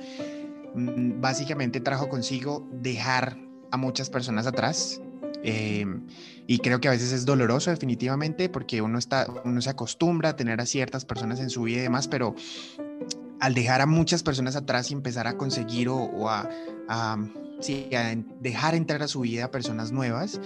mm, 0.75 1.21
básicamente 1.21 1.81
trajo 1.81 2.09
consigo 2.09 2.69
dejar 2.73 3.39
a 3.71 3.77
muchas 3.77 4.11
personas 4.11 4.47
atrás. 4.47 5.01
Em, 5.43 6.07
y 6.47 6.59
creo 6.59 6.81
que 6.81 6.89
a 6.89 6.91
veces 6.91 7.13
es 7.13 7.25
doloroso 7.25 7.71
definitivamente 7.71 8.49
porque 8.49 8.83
uno, 8.83 8.99
está, 8.99 9.27
uno 9.45 9.61
se 9.61 9.71
acostumbra 9.71 10.31
a 10.31 10.37
tener 10.37 10.61
a 10.61 10.67
ciertas 10.67 11.05
personas 11.05 11.39
en 11.41 11.51
su 11.51 11.63
vida 11.63 11.79
y 11.79 11.83
demás, 11.83 12.09
pero 12.09 12.35
al 13.41 13.55
dejar 13.55 13.81
a 13.81 13.87
muchas 13.87 14.23
personas 14.23 14.57
atrás 14.57 14.91
y 14.91 14.95
empezar 14.95 15.27
a 15.27 15.37
conseguir 15.37 15.89
o, 15.89 16.29
a, 16.29 16.49
sí, 17.61 17.89
dejar 18.41 18.75
entrar 18.75 19.03
a 19.03 19.09
su 19.09 19.21
vida 19.21 19.51
personas 19.51 19.93
nuevas, 19.93 20.41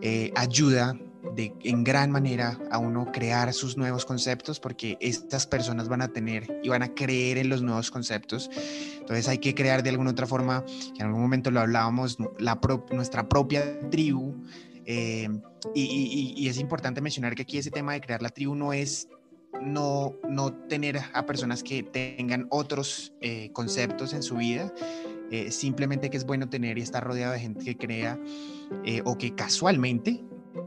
eh, 0.00 0.32
ayuda 0.36 0.98
de, 1.36 1.54
en 1.62 1.84
gran 1.84 2.10
manera 2.10 2.58
a 2.70 2.78
uno 2.78 3.10
crear 3.12 3.52
sus 3.52 3.76
nuevos 3.76 4.04
conceptos 4.04 4.58
porque 4.58 4.98
estas 5.00 5.46
personas 5.46 5.88
van 5.88 6.02
a 6.02 6.08
tener 6.08 6.60
y 6.62 6.68
van 6.68 6.82
a 6.82 6.94
creer 6.94 7.38
en 7.38 7.48
los 7.48 7.62
nuevos 7.62 7.90
conceptos. 7.90 8.50
Entonces 8.98 9.28
hay 9.28 9.38
que 9.38 9.54
crear 9.54 9.82
de 9.82 9.90
alguna 9.90 10.10
otra 10.10 10.26
forma, 10.26 10.64
en 10.98 11.06
algún 11.06 11.22
momento 11.22 11.50
lo 11.50 11.60
hablábamos, 11.60 12.18
la 12.38 12.60
nuestra 12.90 13.28
propia 13.28 13.78
tribu. 13.90 14.34
Eh, 14.84 15.28
y, 15.76 16.34
y, 16.36 16.48
es 16.48 16.58
importante 16.58 17.00
mencionar 17.00 17.36
que 17.36 17.42
aquí 17.42 17.56
ese 17.56 17.70
tema 17.70 17.92
de 17.92 18.00
crear 18.00 18.20
la 18.20 18.30
tribu 18.30 18.56
no 18.56 18.72
es 18.72 19.08
no, 19.60 20.16
no 20.28 20.52
tener 20.52 21.00
a 21.12 21.26
personas 21.26 21.62
que 21.62 21.82
tengan 21.82 22.46
otros 22.50 23.12
eh, 23.20 23.50
conceptos 23.52 24.12
en 24.12 24.22
su 24.22 24.36
vida, 24.36 24.72
eh, 25.32 25.50
simplemente 25.50 26.10
que 26.10 26.18
es 26.18 26.26
bueno 26.26 26.50
tener 26.50 26.76
y 26.76 26.82
estar 26.82 27.02
rodeado 27.02 27.32
de 27.32 27.40
gente 27.40 27.64
que 27.64 27.76
crea 27.78 28.20
eh, 28.84 29.00
o 29.06 29.16
que 29.16 29.34
casualmente 29.34 30.22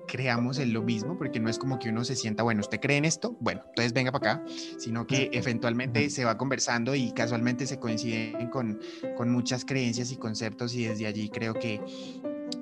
creamos 0.07 0.57
en 0.57 0.73
lo 0.73 0.81
mismo, 0.81 1.19
porque 1.19 1.39
no 1.39 1.49
es 1.49 1.59
como 1.59 1.77
que 1.77 1.89
uno 1.89 2.03
se 2.03 2.15
sienta, 2.15 2.41
bueno, 2.41 2.61
usted 2.61 2.79
cree 2.79 2.97
en 2.97 3.05
esto, 3.05 3.37
bueno, 3.39 3.61
entonces 3.69 3.93
venga 3.93 4.11
para 4.11 4.33
acá, 4.33 4.45
sino 4.79 5.05
que 5.05 5.29
eventualmente 5.33 6.09
se 6.09 6.25
va 6.25 6.35
conversando 6.35 6.95
y 6.95 7.11
casualmente 7.11 7.67
se 7.67 7.77
coinciden 7.77 8.49
con, 8.49 8.79
con 9.15 9.29
muchas 9.29 9.65
creencias 9.65 10.11
y 10.11 10.17
conceptos 10.17 10.73
y 10.73 10.85
desde 10.85 11.05
allí 11.05 11.29
creo 11.29 11.53
que 11.53 11.79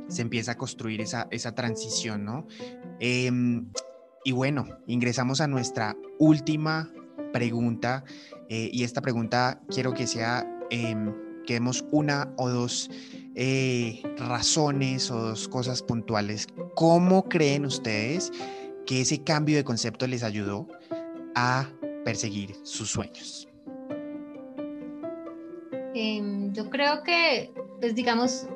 se 0.09 0.21
empieza 0.21 0.51
a 0.51 0.55
construir 0.55 0.99
esa, 0.99 1.29
esa 1.31 1.55
transición, 1.55 2.25
¿no? 2.25 2.47
Em, 2.99 3.71
y 4.25 4.33
bueno, 4.33 4.67
ingresamos 4.87 5.39
a 5.39 5.47
nuestra 5.47 5.95
última 6.19 6.91
pregunta 7.31 8.03
eh, 8.49 8.69
y 8.73 8.83
esta 8.83 9.01
pregunta 9.01 9.61
quiero 9.69 9.93
que 9.93 10.05
sea 10.05 10.45
em, 10.69 11.13
que 11.45 11.53
demos 11.53 11.86
una 11.91 12.34
o 12.38 12.49
dos 12.49 12.89
eh, 13.36 14.01
razones 14.17 15.10
o 15.10 15.29
dos 15.29 15.47
cosas 15.47 15.82
puntuales. 15.82 16.47
¿Cómo 16.75 17.23
creen 17.23 17.65
ustedes 17.65 18.32
que 18.86 19.01
ese 19.01 19.23
cambio 19.23 19.58
de 19.58 19.63
concepto 19.63 20.06
les 20.08 20.23
ayudó 20.23 20.67
a 21.36 21.67
perseguir 22.06 22.56
sus 22.63 22.91
sueños? 22.91 23.47
Em, 25.95 26.53
yo 26.53 26.69
creo 26.69 27.03
que, 27.03 27.51
pues 27.79 27.95
digamos, 27.95 28.47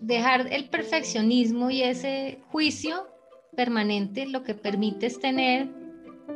dejar 0.00 0.52
el 0.52 0.68
perfeccionismo 0.68 1.70
y 1.70 1.82
ese 1.82 2.40
juicio 2.50 3.08
permanente 3.56 4.26
lo 4.26 4.42
que 4.42 4.54
permite 4.54 5.06
es 5.06 5.18
tener 5.18 5.68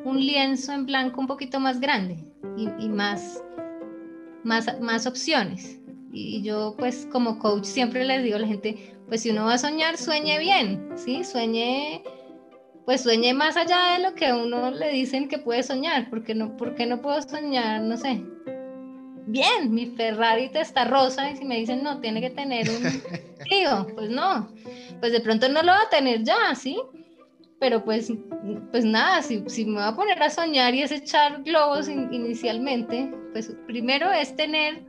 un 0.04 0.20
lienzo 0.20 0.72
en 0.72 0.86
blanco 0.86 1.20
un 1.20 1.26
poquito 1.26 1.58
más 1.60 1.80
grande 1.80 2.16
y 2.56 2.88
más 2.88 3.42
más, 4.46 4.80
más 4.80 5.06
opciones. 5.06 5.78
Y 6.12 6.42
yo 6.42 6.74
pues 6.78 7.06
como 7.12 7.38
coach 7.38 7.64
siempre 7.64 8.04
les 8.04 8.22
digo 8.22 8.36
a 8.36 8.40
la 8.40 8.46
gente, 8.46 8.96
pues 9.08 9.22
si 9.22 9.30
uno 9.30 9.44
va 9.44 9.54
a 9.54 9.58
soñar, 9.58 9.98
sueñe 9.98 10.38
bien, 10.38 10.88
¿sí? 10.96 11.24
Sueñe, 11.24 12.02
pues 12.86 13.02
sueñe 13.02 13.34
más 13.34 13.56
allá 13.56 13.94
de 13.96 14.02
lo 14.02 14.14
que 14.14 14.26
a 14.26 14.36
uno 14.36 14.70
le 14.70 14.90
dicen 14.90 15.28
que 15.28 15.38
puede 15.38 15.62
soñar, 15.62 16.08
porque 16.08 16.34
no, 16.34 16.56
porque 16.56 16.86
no 16.86 17.02
puedo 17.02 17.20
soñar, 17.20 17.82
no 17.82 17.96
sé, 17.96 18.22
bien, 19.26 19.74
mi 19.74 19.86
Ferrari 19.86 20.50
está 20.54 20.84
rosa 20.84 21.30
y 21.30 21.36
si 21.36 21.44
me 21.44 21.56
dicen 21.56 21.82
no, 21.82 22.00
tiene 22.00 22.20
que 22.20 22.30
tener 22.30 22.68
un 22.70 22.82
tío, 23.48 23.86
pues 23.94 24.08
no, 24.08 24.48
pues 25.00 25.12
de 25.12 25.20
pronto 25.20 25.48
no 25.48 25.62
lo 25.62 25.72
va 25.72 25.82
a 25.82 25.90
tener 25.90 26.22
ya, 26.22 26.54
¿sí? 26.54 26.80
Pero 27.58 27.84
pues, 27.84 28.12
pues 28.70 28.84
nada, 28.84 29.22
si, 29.22 29.38
me 29.64 29.74
voy 29.74 29.82
a 29.82 29.96
poner 29.96 30.22
a 30.22 30.30
soñar 30.30 30.74
y 30.74 30.82
es 30.82 30.92
echar 30.92 31.42
globos 31.42 31.88
inicialmente, 31.88 33.10
pues 33.32 33.56
primero 33.66 34.10
es 34.12 34.36
tener 34.36 34.84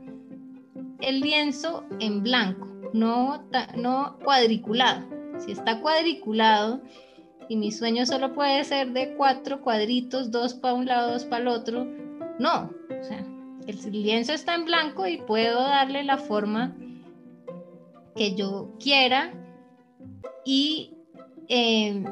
el 1.00 1.20
lienzo 1.20 1.84
en 2.00 2.22
blanco, 2.22 2.68
no, 2.92 3.42
no 3.76 4.18
cuadriculado. 4.22 5.06
Si 5.38 5.52
está 5.52 5.80
cuadriculado 5.80 6.82
y 7.48 7.56
mi 7.56 7.72
sueño 7.72 8.04
solo 8.04 8.34
puede 8.34 8.64
ser 8.64 8.92
de 8.92 9.14
cuatro 9.14 9.62
cuadritos, 9.62 10.30
dos 10.30 10.54
para 10.54 10.74
un 10.74 10.86
lado, 10.86 11.12
dos 11.12 11.24
para 11.24 11.42
el 11.42 11.48
otro, 11.48 11.86
no. 12.38 12.70
O 13.00 13.04
sea, 13.04 13.24
el 13.66 14.02
lienzo 14.02 14.32
está 14.32 14.54
en 14.54 14.66
blanco 14.66 15.06
y 15.06 15.18
puedo 15.18 15.60
darle 15.60 16.04
la 16.04 16.18
forma 16.18 16.76
que 18.16 18.34
yo 18.34 18.70
quiera 18.80 19.32
y 20.44 20.94
eh, 21.48 22.04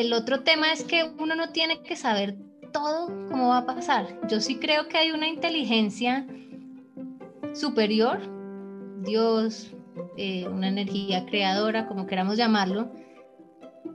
el 0.00 0.12
otro 0.12 0.40
tema 0.40 0.72
es 0.72 0.84
que 0.84 1.10
uno 1.18 1.34
no 1.34 1.50
tiene 1.50 1.82
que 1.82 1.96
saber 1.96 2.36
todo 2.72 3.06
cómo 3.28 3.48
va 3.48 3.58
a 3.58 3.66
pasar. 3.66 4.18
Yo 4.28 4.40
sí 4.40 4.56
creo 4.56 4.88
que 4.88 4.98
hay 4.98 5.10
una 5.10 5.28
inteligencia 5.28 6.26
superior, 7.52 8.20
Dios, 9.02 9.72
eh, 10.16 10.46
una 10.48 10.68
energía 10.68 11.26
creadora, 11.26 11.86
como 11.86 12.06
queramos 12.06 12.36
llamarlo, 12.36 12.90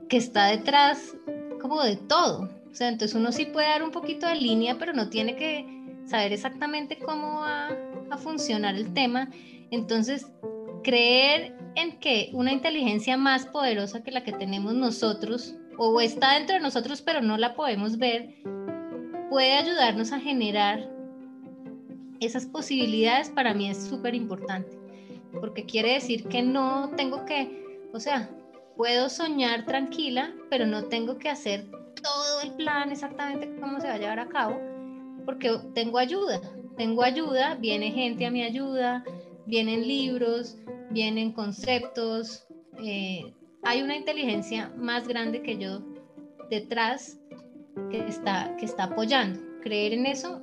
que 0.08 0.16
está 0.16 0.46
detrás 0.46 1.16
como 1.60 1.82
de 1.82 1.96
todo. 1.96 2.50
O 2.70 2.74
sea, 2.74 2.88
entonces 2.88 3.14
uno 3.14 3.32
sí 3.32 3.46
puede 3.46 3.68
dar 3.68 3.82
un 3.82 3.90
poquito 3.90 4.26
de 4.26 4.34
línea, 4.34 4.76
pero 4.78 4.92
no 4.92 5.08
tiene 5.08 5.36
que 5.36 5.66
saber 6.06 6.32
exactamente 6.32 6.98
cómo 6.98 7.40
va 7.40 7.70
a 8.10 8.18
funcionar 8.18 8.74
el 8.74 8.92
tema. 8.92 9.30
Entonces, 9.70 10.26
creer 10.82 11.56
en 11.76 11.98
que 11.98 12.30
una 12.32 12.52
inteligencia 12.52 13.16
más 13.16 13.46
poderosa 13.46 14.02
que 14.02 14.10
la 14.10 14.24
que 14.24 14.32
tenemos 14.32 14.74
nosotros, 14.74 15.56
o 15.78 16.00
está 16.00 16.34
dentro 16.34 16.54
de 16.56 16.60
nosotros, 16.60 17.02
pero 17.02 17.20
no 17.20 17.36
la 17.36 17.54
podemos 17.54 17.98
ver, 17.98 18.34
puede 19.30 19.52
ayudarnos 19.52 20.12
a 20.12 20.20
generar 20.20 20.88
esas 22.20 22.46
posibilidades, 22.46 23.30
para 23.30 23.54
mí 23.54 23.68
es 23.68 23.84
súper 23.84 24.14
importante, 24.14 24.78
porque 25.40 25.66
quiere 25.66 25.94
decir 25.94 26.28
que 26.28 26.42
no 26.42 26.90
tengo 26.96 27.24
que, 27.24 27.80
o 27.92 28.00
sea, 28.00 28.30
puedo 28.76 29.08
soñar 29.08 29.66
tranquila, 29.66 30.32
pero 30.50 30.66
no 30.66 30.84
tengo 30.84 31.18
que 31.18 31.28
hacer 31.28 31.66
todo 32.02 32.40
el 32.42 32.52
plan 32.52 32.90
exactamente 32.92 33.54
cómo 33.60 33.80
se 33.80 33.88
va 33.88 33.94
a 33.94 33.98
llevar 33.98 34.20
a 34.20 34.28
cabo, 34.28 34.58
porque 35.24 35.58
tengo 35.74 35.98
ayuda, 35.98 36.40
tengo 36.76 37.02
ayuda, 37.02 37.54
viene 37.56 37.90
gente 37.90 38.26
a 38.26 38.30
mi 38.30 38.42
ayuda, 38.42 39.04
vienen 39.46 39.86
libros, 39.86 40.56
vienen 40.90 41.32
conceptos, 41.32 42.46
eh, 42.82 43.32
hay 43.64 43.82
una 43.82 43.96
inteligencia 43.96 44.72
más 44.76 45.08
grande 45.08 45.42
que 45.42 45.58
yo 45.58 45.80
detrás 46.50 47.18
que 47.90 48.06
está, 48.06 48.56
que 48.58 48.66
está 48.66 48.84
apoyando. 48.84 49.40
Creer 49.62 49.94
en 49.94 50.06
eso 50.06 50.40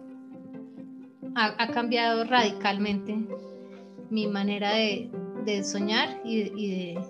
ha, 1.36 1.68
cambiado 1.68 2.24
radicalmente 2.24 3.16
mi 4.10 4.28
manera 4.28 4.74
de, 4.74 5.64
soñar 5.64 6.20
y, 6.26 6.44
de, 6.44 7.02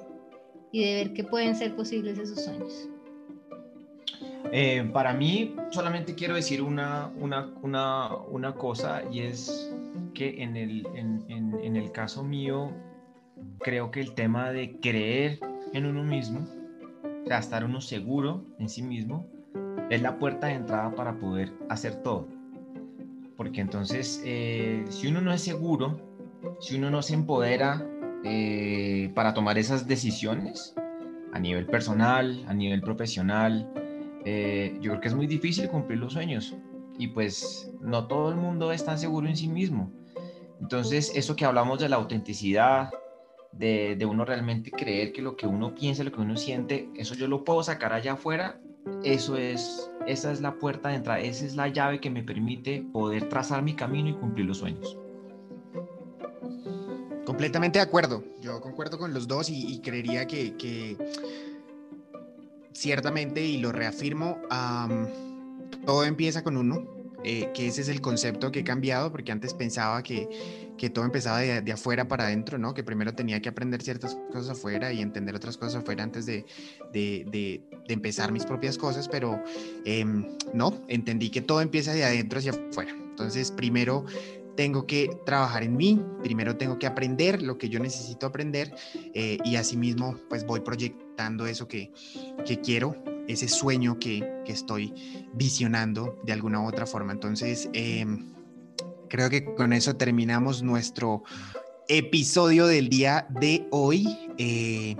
y 0.71 0.85
de 0.85 0.95
ver 0.95 1.13
que 1.13 1.23
pueden 1.23 1.55
ser 1.55 1.75
posibles 1.75 2.17
esos 2.17 2.43
sueños. 2.43 2.89
Eh, 4.53 4.89
para 4.91 5.13
mí, 5.13 5.55
solamente 5.69 6.13
quiero 6.13 6.35
decir 6.35 6.61
una, 6.61 7.09
una, 7.17 7.49
una, 7.61 8.15
una 8.15 8.53
cosa 8.53 9.03
y 9.09 9.21
es 9.21 9.73
que 10.13 10.43
en 10.43 10.57
el, 10.57 10.85
en, 10.93 11.23
en, 11.29 11.75
el 11.77 11.91
caso 11.93 12.21
mío, 12.21 12.69
creo 13.59 13.91
que 13.91 14.01
el 14.01 14.13
tema 14.13 14.51
de 14.51 14.77
creer 14.81 15.39
en 15.73 15.85
uno 15.85 16.03
mismo, 16.03 16.47
de 17.25 17.37
estar 17.37 17.63
uno 17.63 17.81
seguro 17.81 18.43
en 18.59 18.69
sí 18.69 18.81
mismo, 18.81 19.27
es 19.89 20.01
la 20.01 20.17
puerta 20.17 20.47
de 20.47 20.53
entrada 20.53 20.93
para 20.95 21.17
poder 21.19 21.53
hacer 21.69 22.01
todo. 22.03 22.27
Porque 23.37 23.61
entonces, 23.61 24.21
eh, 24.25 24.85
si 24.89 25.07
uno 25.07 25.21
no 25.21 25.33
es 25.33 25.41
seguro, 25.41 25.99
si 26.59 26.77
uno 26.77 26.89
no 26.89 27.01
se 27.01 27.13
empodera 27.13 27.85
eh, 28.23 29.11
para 29.15 29.33
tomar 29.33 29.57
esas 29.57 29.87
decisiones 29.87 30.75
a 31.33 31.39
nivel 31.39 31.65
personal, 31.65 32.43
a 32.47 32.53
nivel 32.53 32.81
profesional, 32.81 33.71
eh, 34.25 34.77
yo 34.81 34.91
creo 34.91 35.01
que 35.01 35.07
es 35.07 35.15
muy 35.15 35.27
difícil 35.27 35.67
cumplir 35.69 35.99
los 35.99 36.13
sueños 36.13 36.55
y 36.97 37.07
pues 37.07 37.71
no 37.81 38.07
todo 38.07 38.29
el 38.29 38.35
mundo 38.35 38.71
es 38.71 38.85
tan 38.85 38.99
seguro 38.99 39.27
en 39.27 39.35
sí 39.35 39.47
mismo. 39.47 39.91
Entonces, 40.59 41.11
eso 41.15 41.35
que 41.35 41.45
hablamos 41.45 41.79
de 41.79 41.89
la 41.89 41.95
autenticidad, 41.95 42.91
de, 43.51 43.95
de, 43.95 44.05
uno 44.05 44.25
realmente 44.25 44.71
creer 44.71 45.11
que 45.11 45.21
lo 45.21 45.35
que 45.35 45.47
uno 45.47 45.75
piensa, 45.75 46.03
lo 46.03 46.11
que 46.11 46.21
uno 46.21 46.37
siente, 46.37 46.89
eso 46.95 47.15
yo 47.15 47.27
lo 47.27 47.43
puedo 47.43 47.63
sacar 47.63 47.93
allá 47.93 48.13
afuera, 48.13 48.59
eso 49.03 49.37
es, 49.37 49.89
esa 50.07 50.31
es 50.31 50.41
la 50.41 50.55
puerta 50.55 50.89
de 50.89 50.95
entrada, 50.95 51.19
esa 51.19 51.45
es 51.45 51.55
la 51.55 51.67
llave 51.67 51.99
que 51.99 52.09
me 52.09 52.23
permite 52.23 52.83
poder 52.91 53.29
trazar 53.29 53.61
mi 53.61 53.75
camino 53.75 54.09
y 54.09 54.13
cumplir 54.13 54.45
los 54.45 54.57
sueños. 54.57 54.97
Completamente 57.25 57.79
de 57.79 57.83
acuerdo, 57.83 58.23
yo 58.41 58.59
concuerdo 58.61 58.97
con 58.97 59.13
los 59.13 59.27
dos 59.27 59.49
y, 59.49 59.79
creería 59.79 60.25
que, 60.27 60.55
que 60.57 60.97
ciertamente, 62.73 63.45
y 63.45 63.57
lo 63.57 63.71
reafirmo, 63.71 64.39
todo 65.85 66.03
empieza 66.03 66.43
con 66.43 66.57
uno, 66.57 66.85
eh, 67.23 67.51
que 67.53 67.67
ese 67.67 67.81
es 67.81 67.89
el 67.89 68.01
concepto 68.01 68.51
que 68.51 68.59
he 68.59 68.63
cambiado, 68.63 69.11
porque 69.11 69.31
antes 69.31 69.53
pensaba 69.53 70.01
que, 70.01 70.27
que 70.81 70.89
todo 70.89 71.05
empezaba 71.05 71.37
de, 71.41 71.71
afuera 71.71 72.07
para 72.07 72.23
adentro, 72.23 72.57
¿no? 72.57 72.73
Que 72.73 72.83
primero 72.83 73.13
tenía 73.13 73.39
que 73.39 73.49
aprender 73.49 73.83
ciertas 73.83 74.17
cosas 74.31 74.57
afuera 74.57 74.91
y 74.91 74.99
entender 74.99 75.35
otras 75.35 75.55
cosas 75.55 75.75
afuera 75.75 76.03
antes 76.03 76.25
de, 76.25 76.43
de, 76.91 77.23
de 77.87 77.93
empezar 77.93 78.31
mis 78.31 78.47
propias 78.47 78.79
cosas, 78.79 79.07
pero 79.07 79.43
em, 79.85 80.25
no, 80.55 80.81
entendí 80.87 81.29
que 81.29 81.41
todo 81.41 81.61
empieza 81.61 81.93
de 81.93 82.03
adentro 82.03 82.39
hacia 82.39 82.53
afuera. 82.53 82.93
Entonces, 82.93 83.51
primero 83.51 84.05
tengo 84.55 84.87
que 84.87 85.15
trabajar 85.23 85.61
en 85.61 85.77
mí, 85.77 86.03
primero 86.23 86.57
tengo 86.57 86.79
que 86.79 86.87
aprender 86.87 87.43
lo 87.43 87.59
que 87.59 87.69
yo 87.69 87.79
necesito 87.79 88.25
aprender 88.25 88.73
eh, 89.13 89.37
y 89.45 89.57
asimismo 89.57 90.17
pues 90.29 90.47
voy 90.47 90.61
proyectando 90.61 91.45
eso 91.45 91.67
que, 91.67 91.91
que 92.43 92.59
quiero, 92.59 92.95
ese 93.27 93.47
sueño 93.47 93.99
que, 93.99 94.27
que, 94.45 94.51
estoy 94.51 94.95
visionando 95.33 96.19
de 96.23 96.33
alguna 96.33 96.59
u 96.59 96.67
otra 96.67 96.87
forma. 96.87 97.11
Entonces, 97.11 97.69
em, 97.73 98.40
creo 99.11 99.29
que 99.29 99.43
con 99.43 99.73
eso 99.73 99.97
terminamos 99.97 100.63
nuestro 100.63 101.23
episodio 101.89 102.65
del 102.65 102.87
día 102.87 103.27
de 103.29 103.67
hoy. 103.69 104.07
Eh, 104.37 104.95